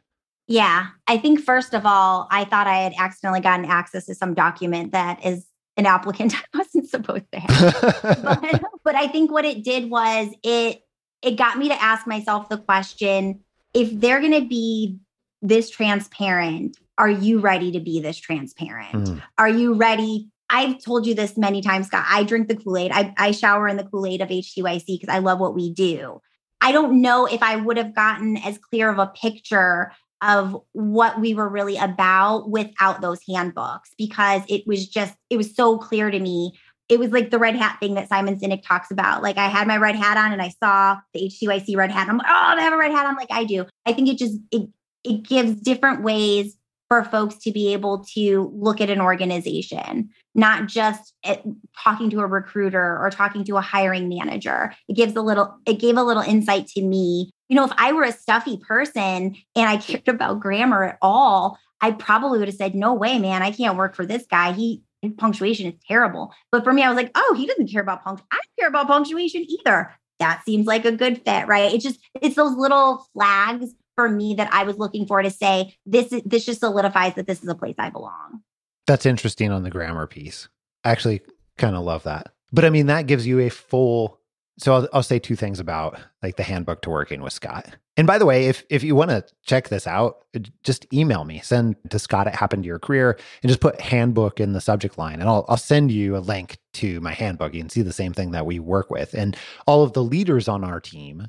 Yeah. 0.49 0.88
I 1.09 1.18
think, 1.18 1.40
first 1.40 1.75
of 1.75 1.87
all, 1.87 2.29
I 2.31 2.44
thought 2.44 2.66
I 2.66 2.79
had 2.79 2.92
accidentally 2.99 3.40
gotten 3.40 3.66
access 3.66 4.07
to 4.07 4.14
some 4.14 4.35
document 4.35 4.92
that 4.92 5.25
is 5.25 5.45
an 5.76 5.86
applicant 5.86 6.34
I 6.54 6.58
wasn't 6.58 6.88
supposed 6.88 7.30
to 7.32 7.40
have. 7.40 8.02
but, 8.22 8.62
but 8.84 8.94
I 8.94 9.08
think 9.08 9.30
what 9.30 9.44
it 9.44 9.62
did 9.62 9.90
was 9.90 10.28
it 10.42 10.82
it 11.22 11.36
got 11.36 11.58
me 11.58 11.68
to 11.68 11.82
ask 11.82 12.06
myself 12.06 12.48
the 12.48 12.58
question 12.58 13.40
if 13.74 13.90
they're 14.00 14.20
going 14.20 14.40
to 14.40 14.46
be 14.46 14.98
this 15.42 15.70
transparent, 15.70 16.78
are 16.98 17.10
you 17.10 17.40
ready 17.40 17.72
to 17.72 17.80
be 17.80 18.00
this 18.00 18.18
transparent? 18.18 18.92
Mm. 18.92 19.22
Are 19.38 19.48
you 19.48 19.74
ready? 19.74 20.28
I've 20.48 20.82
told 20.82 21.06
you 21.06 21.14
this 21.14 21.36
many 21.36 21.60
times, 21.60 21.88
Scott. 21.88 22.06
I 22.08 22.22
drink 22.22 22.48
the 22.48 22.56
Kool 22.56 22.76
Aid. 22.76 22.92
I, 22.92 23.12
I 23.18 23.32
shower 23.32 23.68
in 23.68 23.76
the 23.76 23.84
Kool 23.84 24.06
Aid 24.06 24.20
of 24.20 24.28
HTYC 24.28 24.86
because 24.86 25.08
I 25.08 25.18
love 25.18 25.40
what 25.40 25.54
we 25.54 25.72
do. 25.72 26.20
I 26.60 26.72
don't 26.72 27.02
know 27.02 27.26
if 27.26 27.42
I 27.42 27.56
would 27.56 27.76
have 27.76 27.94
gotten 27.94 28.36
as 28.38 28.58
clear 28.58 28.88
of 28.88 28.98
a 28.98 29.08
picture 29.08 29.92
of 30.22 30.57
what 30.72 31.20
we 31.20 31.35
were 31.35 31.48
really 31.48 31.76
about 31.76 32.50
without 32.50 33.00
those 33.00 33.20
handbooks 33.29 33.90
because 33.98 34.42
it 34.48 34.66
was 34.66 34.88
just, 34.88 35.14
it 35.31 35.37
was 35.37 35.55
so 35.55 35.79
clear 35.79 36.11
to 36.11 36.18
me. 36.18 36.52
It 36.88 36.98
was 36.98 37.11
like 37.11 37.31
the 37.31 37.38
red 37.38 37.57
hat 37.57 37.79
thing 37.81 37.94
that 37.94 38.09
Simon 38.09 38.38
Sinek 38.38 38.62
talks 38.62 38.90
about. 38.90 39.22
Like 39.22 39.38
I 39.38 39.48
had 39.48 39.66
my 39.66 39.76
red 39.76 39.96
hat 39.96 40.16
on 40.16 40.33
and 40.33 40.40
I 40.40 40.50
saw 40.62 40.98
the 41.12 41.20
HTYC 41.20 41.76
red 41.76 41.90
hat. 41.90 42.09
I'm 42.09 42.18
like, 42.18 42.26
oh, 42.31 42.55
they 42.57 42.62
have 42.62 42.72
a 42.72 42.79
red 42.79 42.92
hat 42.92 43.07
on 43.07 43.16
like 43.16 43.31
I 43.31 43.44
do. 43.44 43.66
I 43.85 43.92
think 43.92 44.09
it 44.09 44.18
just, 44.18 44.38
it, 44.50 44.68
it 45.05 45.22
gives 45.22 45.61
different 45.61 46.02
ways 46.02 46.57
for 46.88 47.02
folks 47.05 47.37
to 47.38 47.50
be 47.50 47.72
able 47.72 48.05
to 48.14 48.52
look 48.55 48.81
at 48.81 48.90
an 48.90 49.00
organization, 49.00 50.09
not 50.35 50.68
just 50.68 51.12
at 51.24 51.42
talking 51.83 52.11
to 52.11 52.20
a 52.20 52.26
recruiter 52.26 52.98
or 53.00 53.11
talking 53.11 53.44
to 53.44 53.57
a 53.57 53.61
hiring 53.61 54.09
manager. 54.09 54.72
It 54.88 54.94
gives 54.94 55.16
a 55.16 55.22
little, 55.22 55.57
it 55.66 55.81
gave 55.81 55.96
a 55.96 56.05
little 56.05 56.22
insight 56.22 56.68
to 56.68 56.83
me 56.83 57.33
You 57.48 57.56
know, 57.56 57.64
if 57.64 57.72
I 57.76 57.92
were 57.92 58.04
a 58.04 58.12
stuffy 58.12 58.56
person 58.56 59.37
and 59.54 59.68
I 59.68 59.76
cared 59.76 60.09
about 60.09 60.40
grammar 60.40 60.85
at 60.85 60.98
all, 61.00 61.59
I 61.80 61.92
probably 61.92 62.38
would 62.38 62.48
have 62.48 62.56
said, 62.56 62.74
no 62.74 62.94
way, 62.94 63.18
man, 63.18 63.42
I 63.42 63.50
can't 63.50 63.76
work 63.76 63.94
for 63.94 64.06
this 64.06 64.26
guy. 64.28 64.52
He 64.52 64.82
punctuation 65.18 65.70
is 65.70 65.78
terrible. 65.87 66.32
But 66.50 66.64
for 66.64 66.72
me, 66.72 66.82
I 66.82 66.88
was 66.88 66.96
like, 66.96 67.12
oh, 67.14 67.35
he 67.37 67.46
doesn't 67.46 67.70
care 67.70 67.82
about 67.82 68.02
punctuation. 68.02 68.28
I 68.32 68.37
don't 68.37 68.61
care 68.61 68.68
about 68.68 68.88
punctuation 68.88 69.46
either. 69.48 69.92
That 70.18 70.42
seems 70.44 70.66
like 70.66 70.85
a 70.85 70.92
good 70.92 71.22
fit, 71.24 71.46
right? 71.46 71.72
It's 71.72 71.85
just, 71.85 72.00
it's 72.20 72.35
those 72.35 72.56
little 72.56 73.06
flags 73.12 73.74
for 73.96 74.09
me 74.09 74.35
that 74.35 74.52
I 74.52 74.64
was 74.64 74.78
looking 74.78 75.06
for 75.06 75.22
to 75.22 75.30
say, 75.30 75.74
this 75.85 76.12
is 76.12 76.22
this 76.24 76.44
just 76.44 76.61
solidifies 76.61 77.14
that 77.14 77.26
this 77.26 77.42
is 77.42 77.48
a 77.48 77.54
place 77.54 77.74
I 77.78 77.90
belong. 77.90 78.42
That's 78.87 79.06
interesting 79.06 79.50
on 79.50 79.62
the 79.62 79.70
grammar 79.70 80.06
piece. 80.06 80.48
I 80.85 80.90
actually 80.90 81.22
kind 81.59 81.76
of 81.76 81.85
love 81.85 82.04
that. 82.04 82.32
But 82.52 82.64
I 82.64 82.70
mean, 82.70 82.87
that 82.87 83.06
gives 83.06 83.26
you 83.26 83.40
a 83.40 83.48
full 83.48 84.20
so 84.59 84.75
I'll, 84.75 84.88
I'll 84.92 85.03
say 85.03 85.19
two 85.19 85.37
things 85.37 85.61
about 85.61 85.99
like 86.23 86.37
the 86.37 86.42
handbook 86.42 86.83
to 86.83 86.90
working 86.90 87.21
with 87.21 87.33
Scott. 87.33 87.77
And 87.97 88.07
by 88.07 88.19
the 88.19 88.27
way, 88.27 88.47
if 88.47 88.64
if 88.71 88.83
you 88.83 88.95
want 88.95 89.11
to 89.11 89.25
check 89.45 89.69
this 89.69 89.87
out, 89.87 90.25
uh, 90.35 90.40
just 90.62 90.87
email 90.92 91.25
me. 91.25 91.40
Send 91.42 91.77
to 91.90 91.99
Scott 91.99 92.27
at 92.27 92.35
Happen 92.35 92.62
to 92.62 92.66
Your 92.66 92.79
Career 92.79 93.19
and 93.42 93.49
just 93.49 93.61
put 93.61 93.81
handbook 93.81 94.40
in 94.40 94.53
the 94.53 94.61
subject 94.61 94.99
line, 94.99 95.21
and 95.21 95.29
I'll 95.29 95.45
I'll 95.49 95.57
send 95.57 95.90
you 95.90 96.16
a 96.16 96.19
link 96.19 96.59
to 96.75 97.01
my 97.01 97.12
handbook. 97.12 97.55
You 97.55 97.61
can 97.61 97.71
see 97.71 97.83
the 97.83 97.92
same 97.92 98.12
thing 98.12 98.33
that 98.33 98.47
we 98.47 98.59
work 98.59 98.90
with, 98.90 99.14
and 99.14 99.37
all 99.66 99.83
of 99.83 99.92
the 99.92 100.05
leaders 100.05 100.49
on 100.49 100.64
our 100.64 100.81
team 100.81 101.29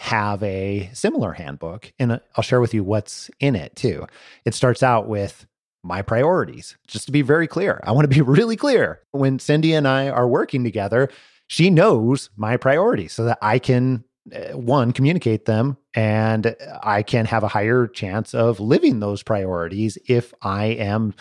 have 0.00 0.42
a 0.42 0.90
similar 0.92 1.32
handbook, 1.32 1.92
and 1.98 2.12
uh, 2.12 2.18
I'll 2.36 2.44
share 2.44 2.60
with 2.60 2.74
you 2.74 2.84
what's 2.84 3.30
in 3.40 3.56
it 3.56 3.74
too. 3.74 4.06
It 4.44 4.54
starts 4.54 4.82
out 4.82 5.08
with 5.08 5.46
my 5.84 6.02
priorities. 6.02 6.76
Just 6.86 7.06
to 7.06 7.12
be 7.12 7.22
very 7.22 7.46
clear, 7.46 7.80
I 7.84 7.92
want 7.92 8.10
to 8.10 8.14
be 8.14 8.20
really 8.22 8.56
clear. 8.56 9.02
When 9.10 9.38
Cindy 9.38 9.72
and 9.72 9.86
I 9.86 10.08
are 10.08 10.28
working 10.28 10.64
together, 10.64 11.08
she 11.48 11.70
knows 11.70 12.30
my 12.36 12.56
priorities 12.56 13.12
so 13.12 13.24
that 13.24 13.38
I 13.42 13.58
can 13.58 14.04
uh, 14.34 14.56
one 14.56 14.92
communicate 14.92 15.46
them 15.46 15.76
and 15.94 16.54
I 16.82 17.02
can 17.02 17.24
have 17.24 17.42
a 17.42 17.48
higher 17.48 17.86
chance 17.86 18.34
of 18.34 18.60
living 18.60 19.00
those 19.00 19.22
priorities 19.22 19.98
if 20.06 20.32
I 20.42 20.66
am 20.66 21.14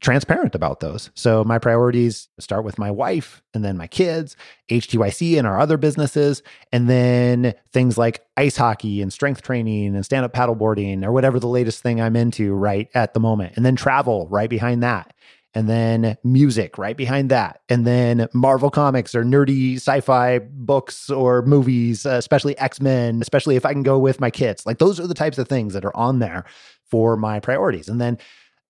transparent 0.00 0.54
about 0.54 0.80
those. 0.80 1.10
So 1.14 1.42
my 1.44 1.58
priorities 1.58 2.28
start 2.38 2.64
with 2.64 2.78
my 2.78 2.90
wife 2.90 3.42
and 3.52 3.64
then 3.64 3.76
my 3.76 3.88
kids, 3.88 4.36
HTYC 4.70 5.36
and 5.36 5.46
our 5.46 5.58
other 5.58 5.76
businesses, 5.76 6.42
and 6.72 6.88
then 6.88 7.54
things 7.72 7.98
like 7.98 8.24
ice 8.36 8.56
hockey 8.56 9.02
and 9.02 9.12
strength 9.12 9.42
training 9.42 9.96
and 9.96 10.04
stand 10.04 10.24
up 10.24 10.32
paddleboarding 10.32 11.04
or 11.04 11.12
whatever 11.12 11.40
the 11.40 11.48
latest 11.48 11.82
thing 11.82 12.00
I'm 12.00 12.16
into 12.16 12.54
right 12.54 12.88
at 12.94 13.12
the 13.12 13.20
moment. 13.20 13.54
And 13.56 13.66
then 13.66 13.74
travel 13.74 14.28
right 14.28 14.48
behind 14.48 14.82
that 14.84 15.12
and 15.58 15.68
then 15.68 16.16
music 16.22 16.78
right 16.78 16.96
behind 16.96 17.30
that, 17.30 17.62
and 17.68 17.84
then 17.84 18.28
Marvel 18.32 18.70
comics 18.70 19.12
or 19.12 19.24
nerdy 19.24 19.74
sci-fi 19.74 20.38
books 20.38 21.10
or 21.10 21.42
movies, 21.42 22.06
uh, 22.06 22.10
especially 22.10 22.56
X-Men, 22.58 23.20
especially 23.20 23.56
if 23.56 23.66
I 23.66 23.72
can 23.72 23.82
go 23.82 23.98
with 23.98 24.20
my 24.20 24.30
kids. 24.30 24.64
Like 24.64 24.78
those 24.78 25.00
are 25.00 25.08
the 25.08 25.14
types 25.14 25.36
of 25.36 25.48
things 25.48 25.74
that 25.74 25.84
are 25.84 25.96
on 25.96 26.20
there 26.20 26.44
for 26.84 27.16
my 27.16 27.40
priorities. 27.40 27.88
And 27.88 28.00
then 28.00 28.18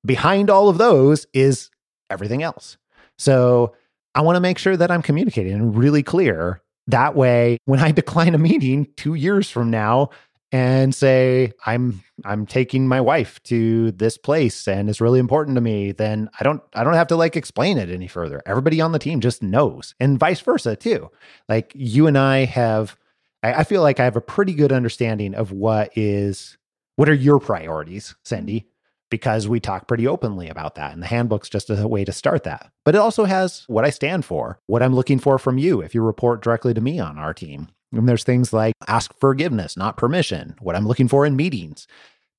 behind 0.02 0.48
all 0.48 0.70
of 0.70 0.78
those 0.78 1.26
is 1.34 1.68
everything 2.08 2.42
else. 2.42 2.78
So 3.18 3.74
I 4.14 4.22
want 4.22 4.36
to 4.36 4.40
make 4.40 4.56
sure 4.56 4.76
that 4.78 4.90
I'm 4.90 5.02
communicating 5.02 5.74
really 5.74 6.02
clear. 6.02 6.62
That 6.86 7.14
way, 7.14 7.58
when 7.66 7.80
I 7.80 7.92
decline 7.92 8.34
a 8.34 8.38
meeting 8.38 8.88
two 8.96 9.12
years 9.12 9.50
from 9.50 9.70
now, 9.70 10.08
and 10.50 10.94
say 10.94 11.52
i'm 11.66 12.02
i'm 12.24 12.46
taking 12.46 12.88
my 12.88 13.00
wife 13.00 13.42
to 13.42 13.90
this 13.92 14.16
place 14.16 14.66
and 14.66 14.88
it's 14.88 15.00
really 15.00 15.18
important 15.18 15.56
to 15.56 15.60
me 15.60 15.92
then 15.92 16.28
i 16.40 16.42
don't 16.42 16.62
i 16.74 16.82
don't 16.82 16.94
have 16.94 17.06
to 17.08 17.16
like 17.16 17.36
explain 17.36 17.76
it 17.76 17.90
any 17.90 18.06
further. 18.06 18.42
Everybody 18.46 18.80
on 18.80 18.92
the 18.92 18.98
team 18.98 19.20
just 19.20 19.42
knows 19.42 19.94
and 20.00 20.18
vice 20.18 20.40
versa 20.40 20.76
too. 20.76 21.10
Like 21.48 21.72
you 21.74 22.06
and 22.06 22.16
i 22.16 22.44
have 22.44 22.96
I, 23.42 23.54
I 23.54 23.64
feel 23.64 23.82
like 23.82 24.00
i 24.00 24.04
have 24.04 24.16
a 24.16 24.22
pretty 24.22 24.54
good 24.54 24.72
understanding 24.72 25.34
of 25.34 25.52
what 25.52 25.90
is 25.96 26.56
what 26.96 27.08
are 27.08 27.14
your 27.14 27.38
priorities 27.38 28.16
cindy? 28.24 28.66
Because 29.10 29.48
we 29.48 29.60
talk 29.60 29.86
pretty 29.86 30.06
openly 30.06 30.48
about 30.48 30.74
that 30.74 30.92
and 30.92 31.02
the 31.02 31.06
handbook's 31.06 31.48
just 31.48 31.70
a 31.70 31.88
way 31.88 32.04
to 32.04 32.12
start 32.12 32.42
that. 32.44 32.70
But 32.84 32.94
it 32.94 32.98
also 32.98 33.24
has 33.24 33.64
what 33.66 33.84
i 33.84 33.90
stand 33.90 34.24
for 34.24 34.60
what 34.66 34.82
i'm 34.82 34.94
looking 34.94 35.18
for 35.18 35.38
from 35.38 35.58
you 35.58 35.82
if 35.82 35.94
you 35.94 36.02
report 36.02 36.42
directly 36.42 36.72
to 36.72 36.80
me 36.80 36.98
on 36.98 37.18
our 37.18 37.34
team 37.34 37.68
and 37.92 38.08
there's 38.08 38.24
things 38.24 38.52
like 38.52 38.74
ask 38.86 39.12
forgiveness, 39.18 39.76
not 39.76 39.96
permission, 39.96 40.54
what 40.60 40.76
I'm 40.76 40.86
looking 40.86 41.08
for 41.08 41.24
in 41.24 41.36
meetings, 41.36 41.86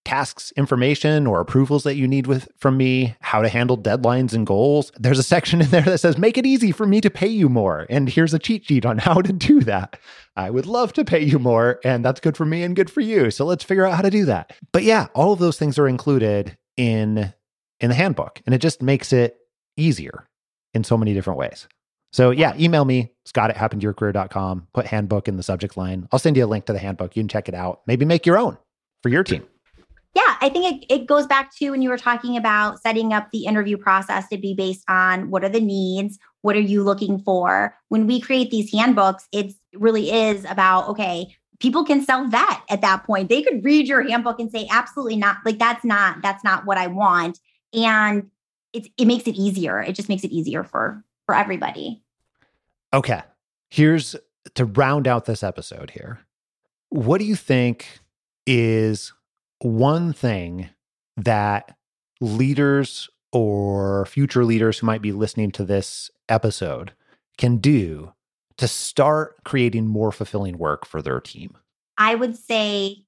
tasks, 0.05 0.51
information, 0.55 1.27
or 1.27 1.39
approvals 1.39 1.83
that 1.83 1.95
you 1.95 2.07
need 2.07 2.27
with 2.27 2.47
from 2.57 2.77
me, 2.77 3.15
how 3.21 3.41
to 3.41 3.49
handle 3.49 3.77
deadlines 3.77 4.33
and 4.33 4.45
goals. 4.45 4.91
There's 4.97 5.19
a 5.19 5.23
section 5.23 5.61
in 5.61 5.69
there 5.69 5.81
that 5.83 5.99
says, 5.99 6.17
make 6.17 6.37
it 6.37 6.45
easy 6.45 6.71
for 6.71 6.85
me 6.85 7.01
to 7.01 7.09
pay 7.09 7.27
you 7.27 7.49
more. 7.49 7.85
And 7.89 8.09
here's 8.09 8.33
a 8.33 8.39
cheat 8.39 8.65
sheet 8.65 8.85
on 8.85 8.97
how 8.99 9.21
to 9.21 9.33
do 9.33 9.61
that. 9.61 9.99
I 10.35 10.49
would 10.49 10.65
love 10.65 10.93
to 10.93 11.05
pay 11.05 11.23
you 11.23 11.39
more, 11.39 11.79
and 11.83 12.03
that's 12.03 12.19
good 12.19 12.37
for 12.37 12.45
me 12.45 12.63
and 12.63 12.75
good 12.75 12.89
for 12.89 13.01
you. 13.01 13.29
So 13.31 13.45
let's 13.45 13.63
figure 13.63 13.85
out 13.85 13.95
how 13.95 14.01
to 14.01 14.09
do 14.09 14.25
that. 14.25 14.53
But 14.71 14.83
yeah, 14.83 15.07
all 15.13 15.33
of 15.33 15.39
those 15.39 15.57
things 15.57 15.77
are 15.77 15.87
included 15.87 16.57
in 16.77 17.33
in 17.81 17.89
the 17.89 17.95
handbook, 17.95 18.41
and 18.45 18.53
it 18.53 18.59
just 18.59 18.81
makes 18.81 19.13
it 19.13 19.37
easier 19.77 20.27
in 20.73 20.83
so 20.83 20.97
many 20.97 21.13
different 21.13 21.39
ways. 21.39 21.67
So 22.11 22.31
yeah, 22.31 22.53
email 22.57 22.85
me, 22.85 23.11
scott 23.25 23.49
at 23.49 23.55
happentoyourcareer.com, 23.55 24.67
put 24.73 24.85
handbook 24.85 25.27
in 25.27 25.37
the 25.37 25.43
subject 25.43 25.77
line. 25.77 26.07
I'll 26.11 26.19
send 26.19 26.37
you 26.37 26.45
a 26.45 26.47
link 26.47 26.65
to 26.65 26.73
the 26.73 26.79
handbook. 26.79 27.15
You 27.15 27.21
can 27.21 27.27
check 27.27 27.47
it 27.47 27.55
out. 27.55 27.81
Maybe 27.85 28.05
make 28.05 28.25
your 28.25 28.37
own 28.37 28.57
for 29.03 29.09
your 29.09 29.23
team. 29.23 29.45
Yeah, 30.15 30.37
I 30.41 30.49
think 30.49 30.83
it, 30.83 30.93
it 30.93 31.05
goes 31.05 31.27
back 31.27 31.55
to 31.57 31.69
when 31.69 31.83
you 31.83 31.89
were 31.89 31.97
talking 31.97 32.35
about 32.35 32.81
setting 32.81 33.13
up 33.13 33.29
the 33.31 33.45
interview 33.45 33.77
process 33.77 34.27
to 34.29 34.37
be 34.37 34.55
based 34.55 34.83
on 34.89 35.29
what 35.29 35.43
are 35.43 35.49
the 35.49 35.61
needs, 35.61 36.17
what 36.41 36.55
are 36.55 36.61
you 36.61 36.83
looking 36.83 37.19
for. 37.19 37.75
When 37.89 38.07
we 38.07 38.19
create 38.19 38.49
these 38.49 38.71
handbooks, 38.71 39.27
it 39.31 39.53
really 39.73 40.11
is 40.11 40.45
about, 40.45 40.87
okay, 40.89 41.35
people 41.59 41.85
can 41.85 42.03
sell 42.03 42.27
that 42.29 42.63
at 42.69 42.81
that 42.81 43.03
point. 43.03 43.29
They 43.29 43.43
could 43.43 43.63
read 43.63 43.87
your 43.87 44.01
handbook 44.07 44.39
and 44.39 44.51
say, 44.51 44.67
absolutely 44.71 45.15
not, 45.15 45.37
like 45.45 45.59
that's 45.59 45.85
not, 45.85 46.23
that's 46.23 46.43
not 46.43 46.65
what 46.65 46.79
I 46.79 46.87
want. 46.87 47.37
And 47.71 48.31
it's 48.73 48.89
it 48.97 49.05
makes 49.05 49.27
it 49.27 49.35
easier. 49.35 49.79
It 49.79 49.93
just 49.93 50.09
makes 50.09 50.23
it 50.23 50.31
easier 50.31 50.63
for 50.63 51.03
for 51.29 51.35
everybody. 51.35 52.01
Okay. 52.91 53.21
Here's 53.69 54.15
to 54.55 54.65
round 54.65 55.07
out 55.07 55.25
this 55.25 55.43
episode 55.43 55.91
here. 55.91 56.21
What 56.89 57.19
do 57.19 57.25
you 57.25 57.35
think 57.35 57.99
is 58.47 59.13
one 59.59 60.11
thing 60.11 60.71
that 61.17 61.77
leaders 62.19 63.11
or 63.31 64.07
future 64.07 64.43
leaders 64.43 64.79
who 64.79 64.87
might 64.87 65.03
be 65.03 65.11
listening 65.11 65.51
to 65.51 65.63
this 65.63 66.09
episode 66.29 66.93
can 67.37 67.57
do 67.57 68.11
to 68.57 68.67
start 68.67 69.35
creating 69.45 69.85
more 69.85 70.11
fulfilling 70.11 70.57
work 70.57 70.83
for 70.83 70.99
their 70.99 71.19
team? 71.19 71.55
I 71.95 72.15
would 72.15 72.37
say 72.37 73.03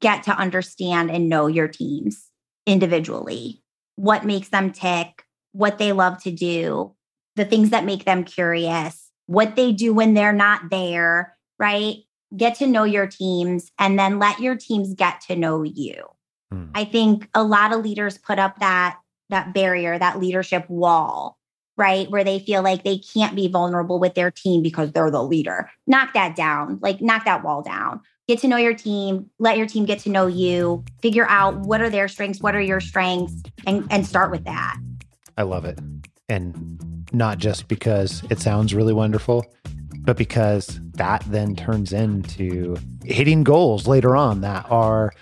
get 0.00 0.24
to 0.24 0.32
understand 0.32 1.10
and 1.10 1.30
know 1.30 1.46
your 1.46 1.68
teams 1.68 2.28
individually, 2.66 3.62
what 3.96 4.26
makes 4.26 4.50
them 4.50 4.70
tick, 4.70 5.24
what 5.52 5.78
they 5.78 5.92
love 5.92 6.22
to 6.24 6.30
do, 6.30 6.94
the 7.36 7.44
things 7.44 7.70
that 7.70 7.84
make 7.84 8.04
them 8.04 8.24
curious, 8.24 9.10
what 9.26 9.56
they 9.56 9.72
do 9.72 9.92
when 9.92 10.14
they're 10.14 10.32
not 10.32 10.70
there, 10.70 11.36
right? 11.58 11.96
Get 12.36 12.56
to 12.56 12.66
know 12.66 12.84
your 12.84 13.06
teams 13.06 13.70
and 13.78 13.98
then 13.98 14.18
let 14.18 14.40
your 14.40 14.56
teams 14.56 14.94
get 14.94 15.20
to 15.22 15.36
know 15.36 15.62
you. 15.62 16.04
Hmm. 16.50 16.66
I 16.74 16.84
think 16.84 17.28
a 17.34 17.42
lot 17.42 17.72
of 17.72 17.84
leaders 17.84 18.18
put 18.18 18.38
up 18.38 18.58
that 18.60 18.98
that 19.30 19.54
barrier, 19.54 19.98
that 19.98 20.20
leadership 20.20 20.68
wall, 20.68 21.38
right? 21.76 22.10
Where 22.10 22.24
they 22.24 22.38
feel 22.38 22.62
like 22.62 22.84
they 22.84 22.98
can't 22.98 23.34
be 23.34 23.48
vulnerable 23.48 23.98
with 23.98 24.14
their 24.14 24.30
team 24.30 24.62
because 24.62 24.92
they're 24.92 25.10
the 25.10 25.22
leader. 25.22 25.70
Knock 25.86 26.12
that 26.12 26.36
down. 26.36 26.78
Like 26.82 27.00
knock 27.00 27.24
that 27.24 27.42
wall 27.42 27.62
down. 27.62 28.00
Get 28.28 28.38
to 28.40 28.48
know 28.48 28.56
your 28.56 28.74
team, 28.74 29.30
let 29.38 29.58
your 29.58 29.66
team 29.66 29.84
get 29.84 29.98
to 30.00 30.10
know 30.10 30.26
you, 30.26 30.84
figure 31.02 31.26
out 31.28 31.60
what 31.60 31.80
are 31.80 31.90
their 31.90 32.08
strengths, 32.08 32.40
what 32.40 32.54
are 32.54 32.60
your 32.60 32.80
strengths 32.80 33.42
and 33.66 33.86
and 33.90 34.06
start 34.06 34.30
with 34.30 34.44
that. 34.44 34.76
I 35.36 35.42
love 35.42 35.64
it. 35.64 35.78
And 36.28 36.93
not 37.14 37.38
just 37.38 37.68
because 37.68 38.22
it 38.30 38.40
sounds 38.40 38.74
really 38.74 38.92
wonderful, 38.92 39.44
but 40.00 40.16
because 40.16 40.80
that 40.94 41.22
then 41.28 41.56
turns 41.56 41.92
into 41.92 42.76
hitting 43.04 43.42
goals 43.42 43.86
later 43.86 44.16
on 44.16 44.42
that 44.42 44.66
are 44.70 45.12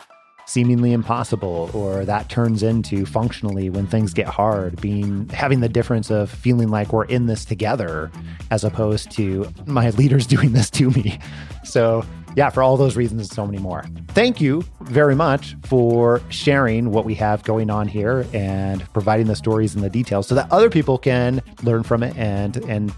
seemingly 0.47 0.93
impossible 0.93 1.71
or 1.73 2.05
that 2.05 2.29
turns 2.29 2.63
into 2.63 3.07
functionally 3.07 3.71
when 3.71 3.87
things 3.87 4.13
get 4.13 4.27
hard 4.27 4.79
being 4.81 5.29
having 5.31 5.61
the 5.61 5.69
difference 5.69 6.11
of 6.11 6.29
feeling 6.29 6.69
like 6.69 6.93
we're 6.93 7.05
in 7.05 7.27
this 7.27 7.45
together 7.45 8.11
as 8.51 8.65
opposed 8.65 9.11
to 9.11 9.49
my 9.67 9.91
leaders 9.91 10.27
doing 10.35 10.53
this 10.53 10.69
to 10.69 10.91
me. 10.91 11.19
So 11.65 12.05
yeah, 12.37 12.51
for 12.51 12.63
all 12.63 12.77
those 12.77 12.97
reasons 12.97 13.23
and 13.23 13.31
so 13.31 13.47
many 13.47 13.59
more. 13.59 13.85
Thank 14.09 14.41
you 14.41 14.65
very 14.83 15.15
much 15.15 15.57
for 15.65 16.21
sharing 16.29 16.91
what 16.91 17.05
we 17.05 17.15
have 17.17 17.43
going 17.45 17.71
on 17.71 17.89
here 17.89 18.27
and 18.33 18.83
providing 18.93 19.27
the 19.27 19.37
stories 19.37 19.75
and 19.75 19.83
the 19.83 19.91
details 19.91 20.27
so 20.27 20.35
that 20.35 20.51
other 20.51 20.71
people 20.71 20.99
can 20.99 21.43
learn 21.63 21.83
from 21.83 22.03
it 22.03 22.17
and 22.17 22.57
and 22.65 22.93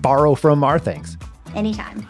borrow 0.00 0.34
from 0.34 0.64
our 0.64 0.78
things. 0.78 1.16
Anytime. 1.54 2.06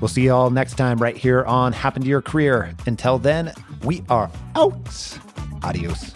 We'll 0.00 0.08
see 0.08 0.22
you 0.22 0.32
all 0.32 0.50
next 0.50 0.74
time 0.74 0.98
right 0.98 1.16
here 1.16 1.44
on 1.44 1.72
Happen 1.72 2.02
to 2.02 2.08
Your 2.08 2.22
Career. 2.22 2.74
Until 2.86 3.18
then, 3.18 3.52
we 3.84 4.02
are 4.08 4.30
out. 4.56 5.18
Adios. 5.62 6.12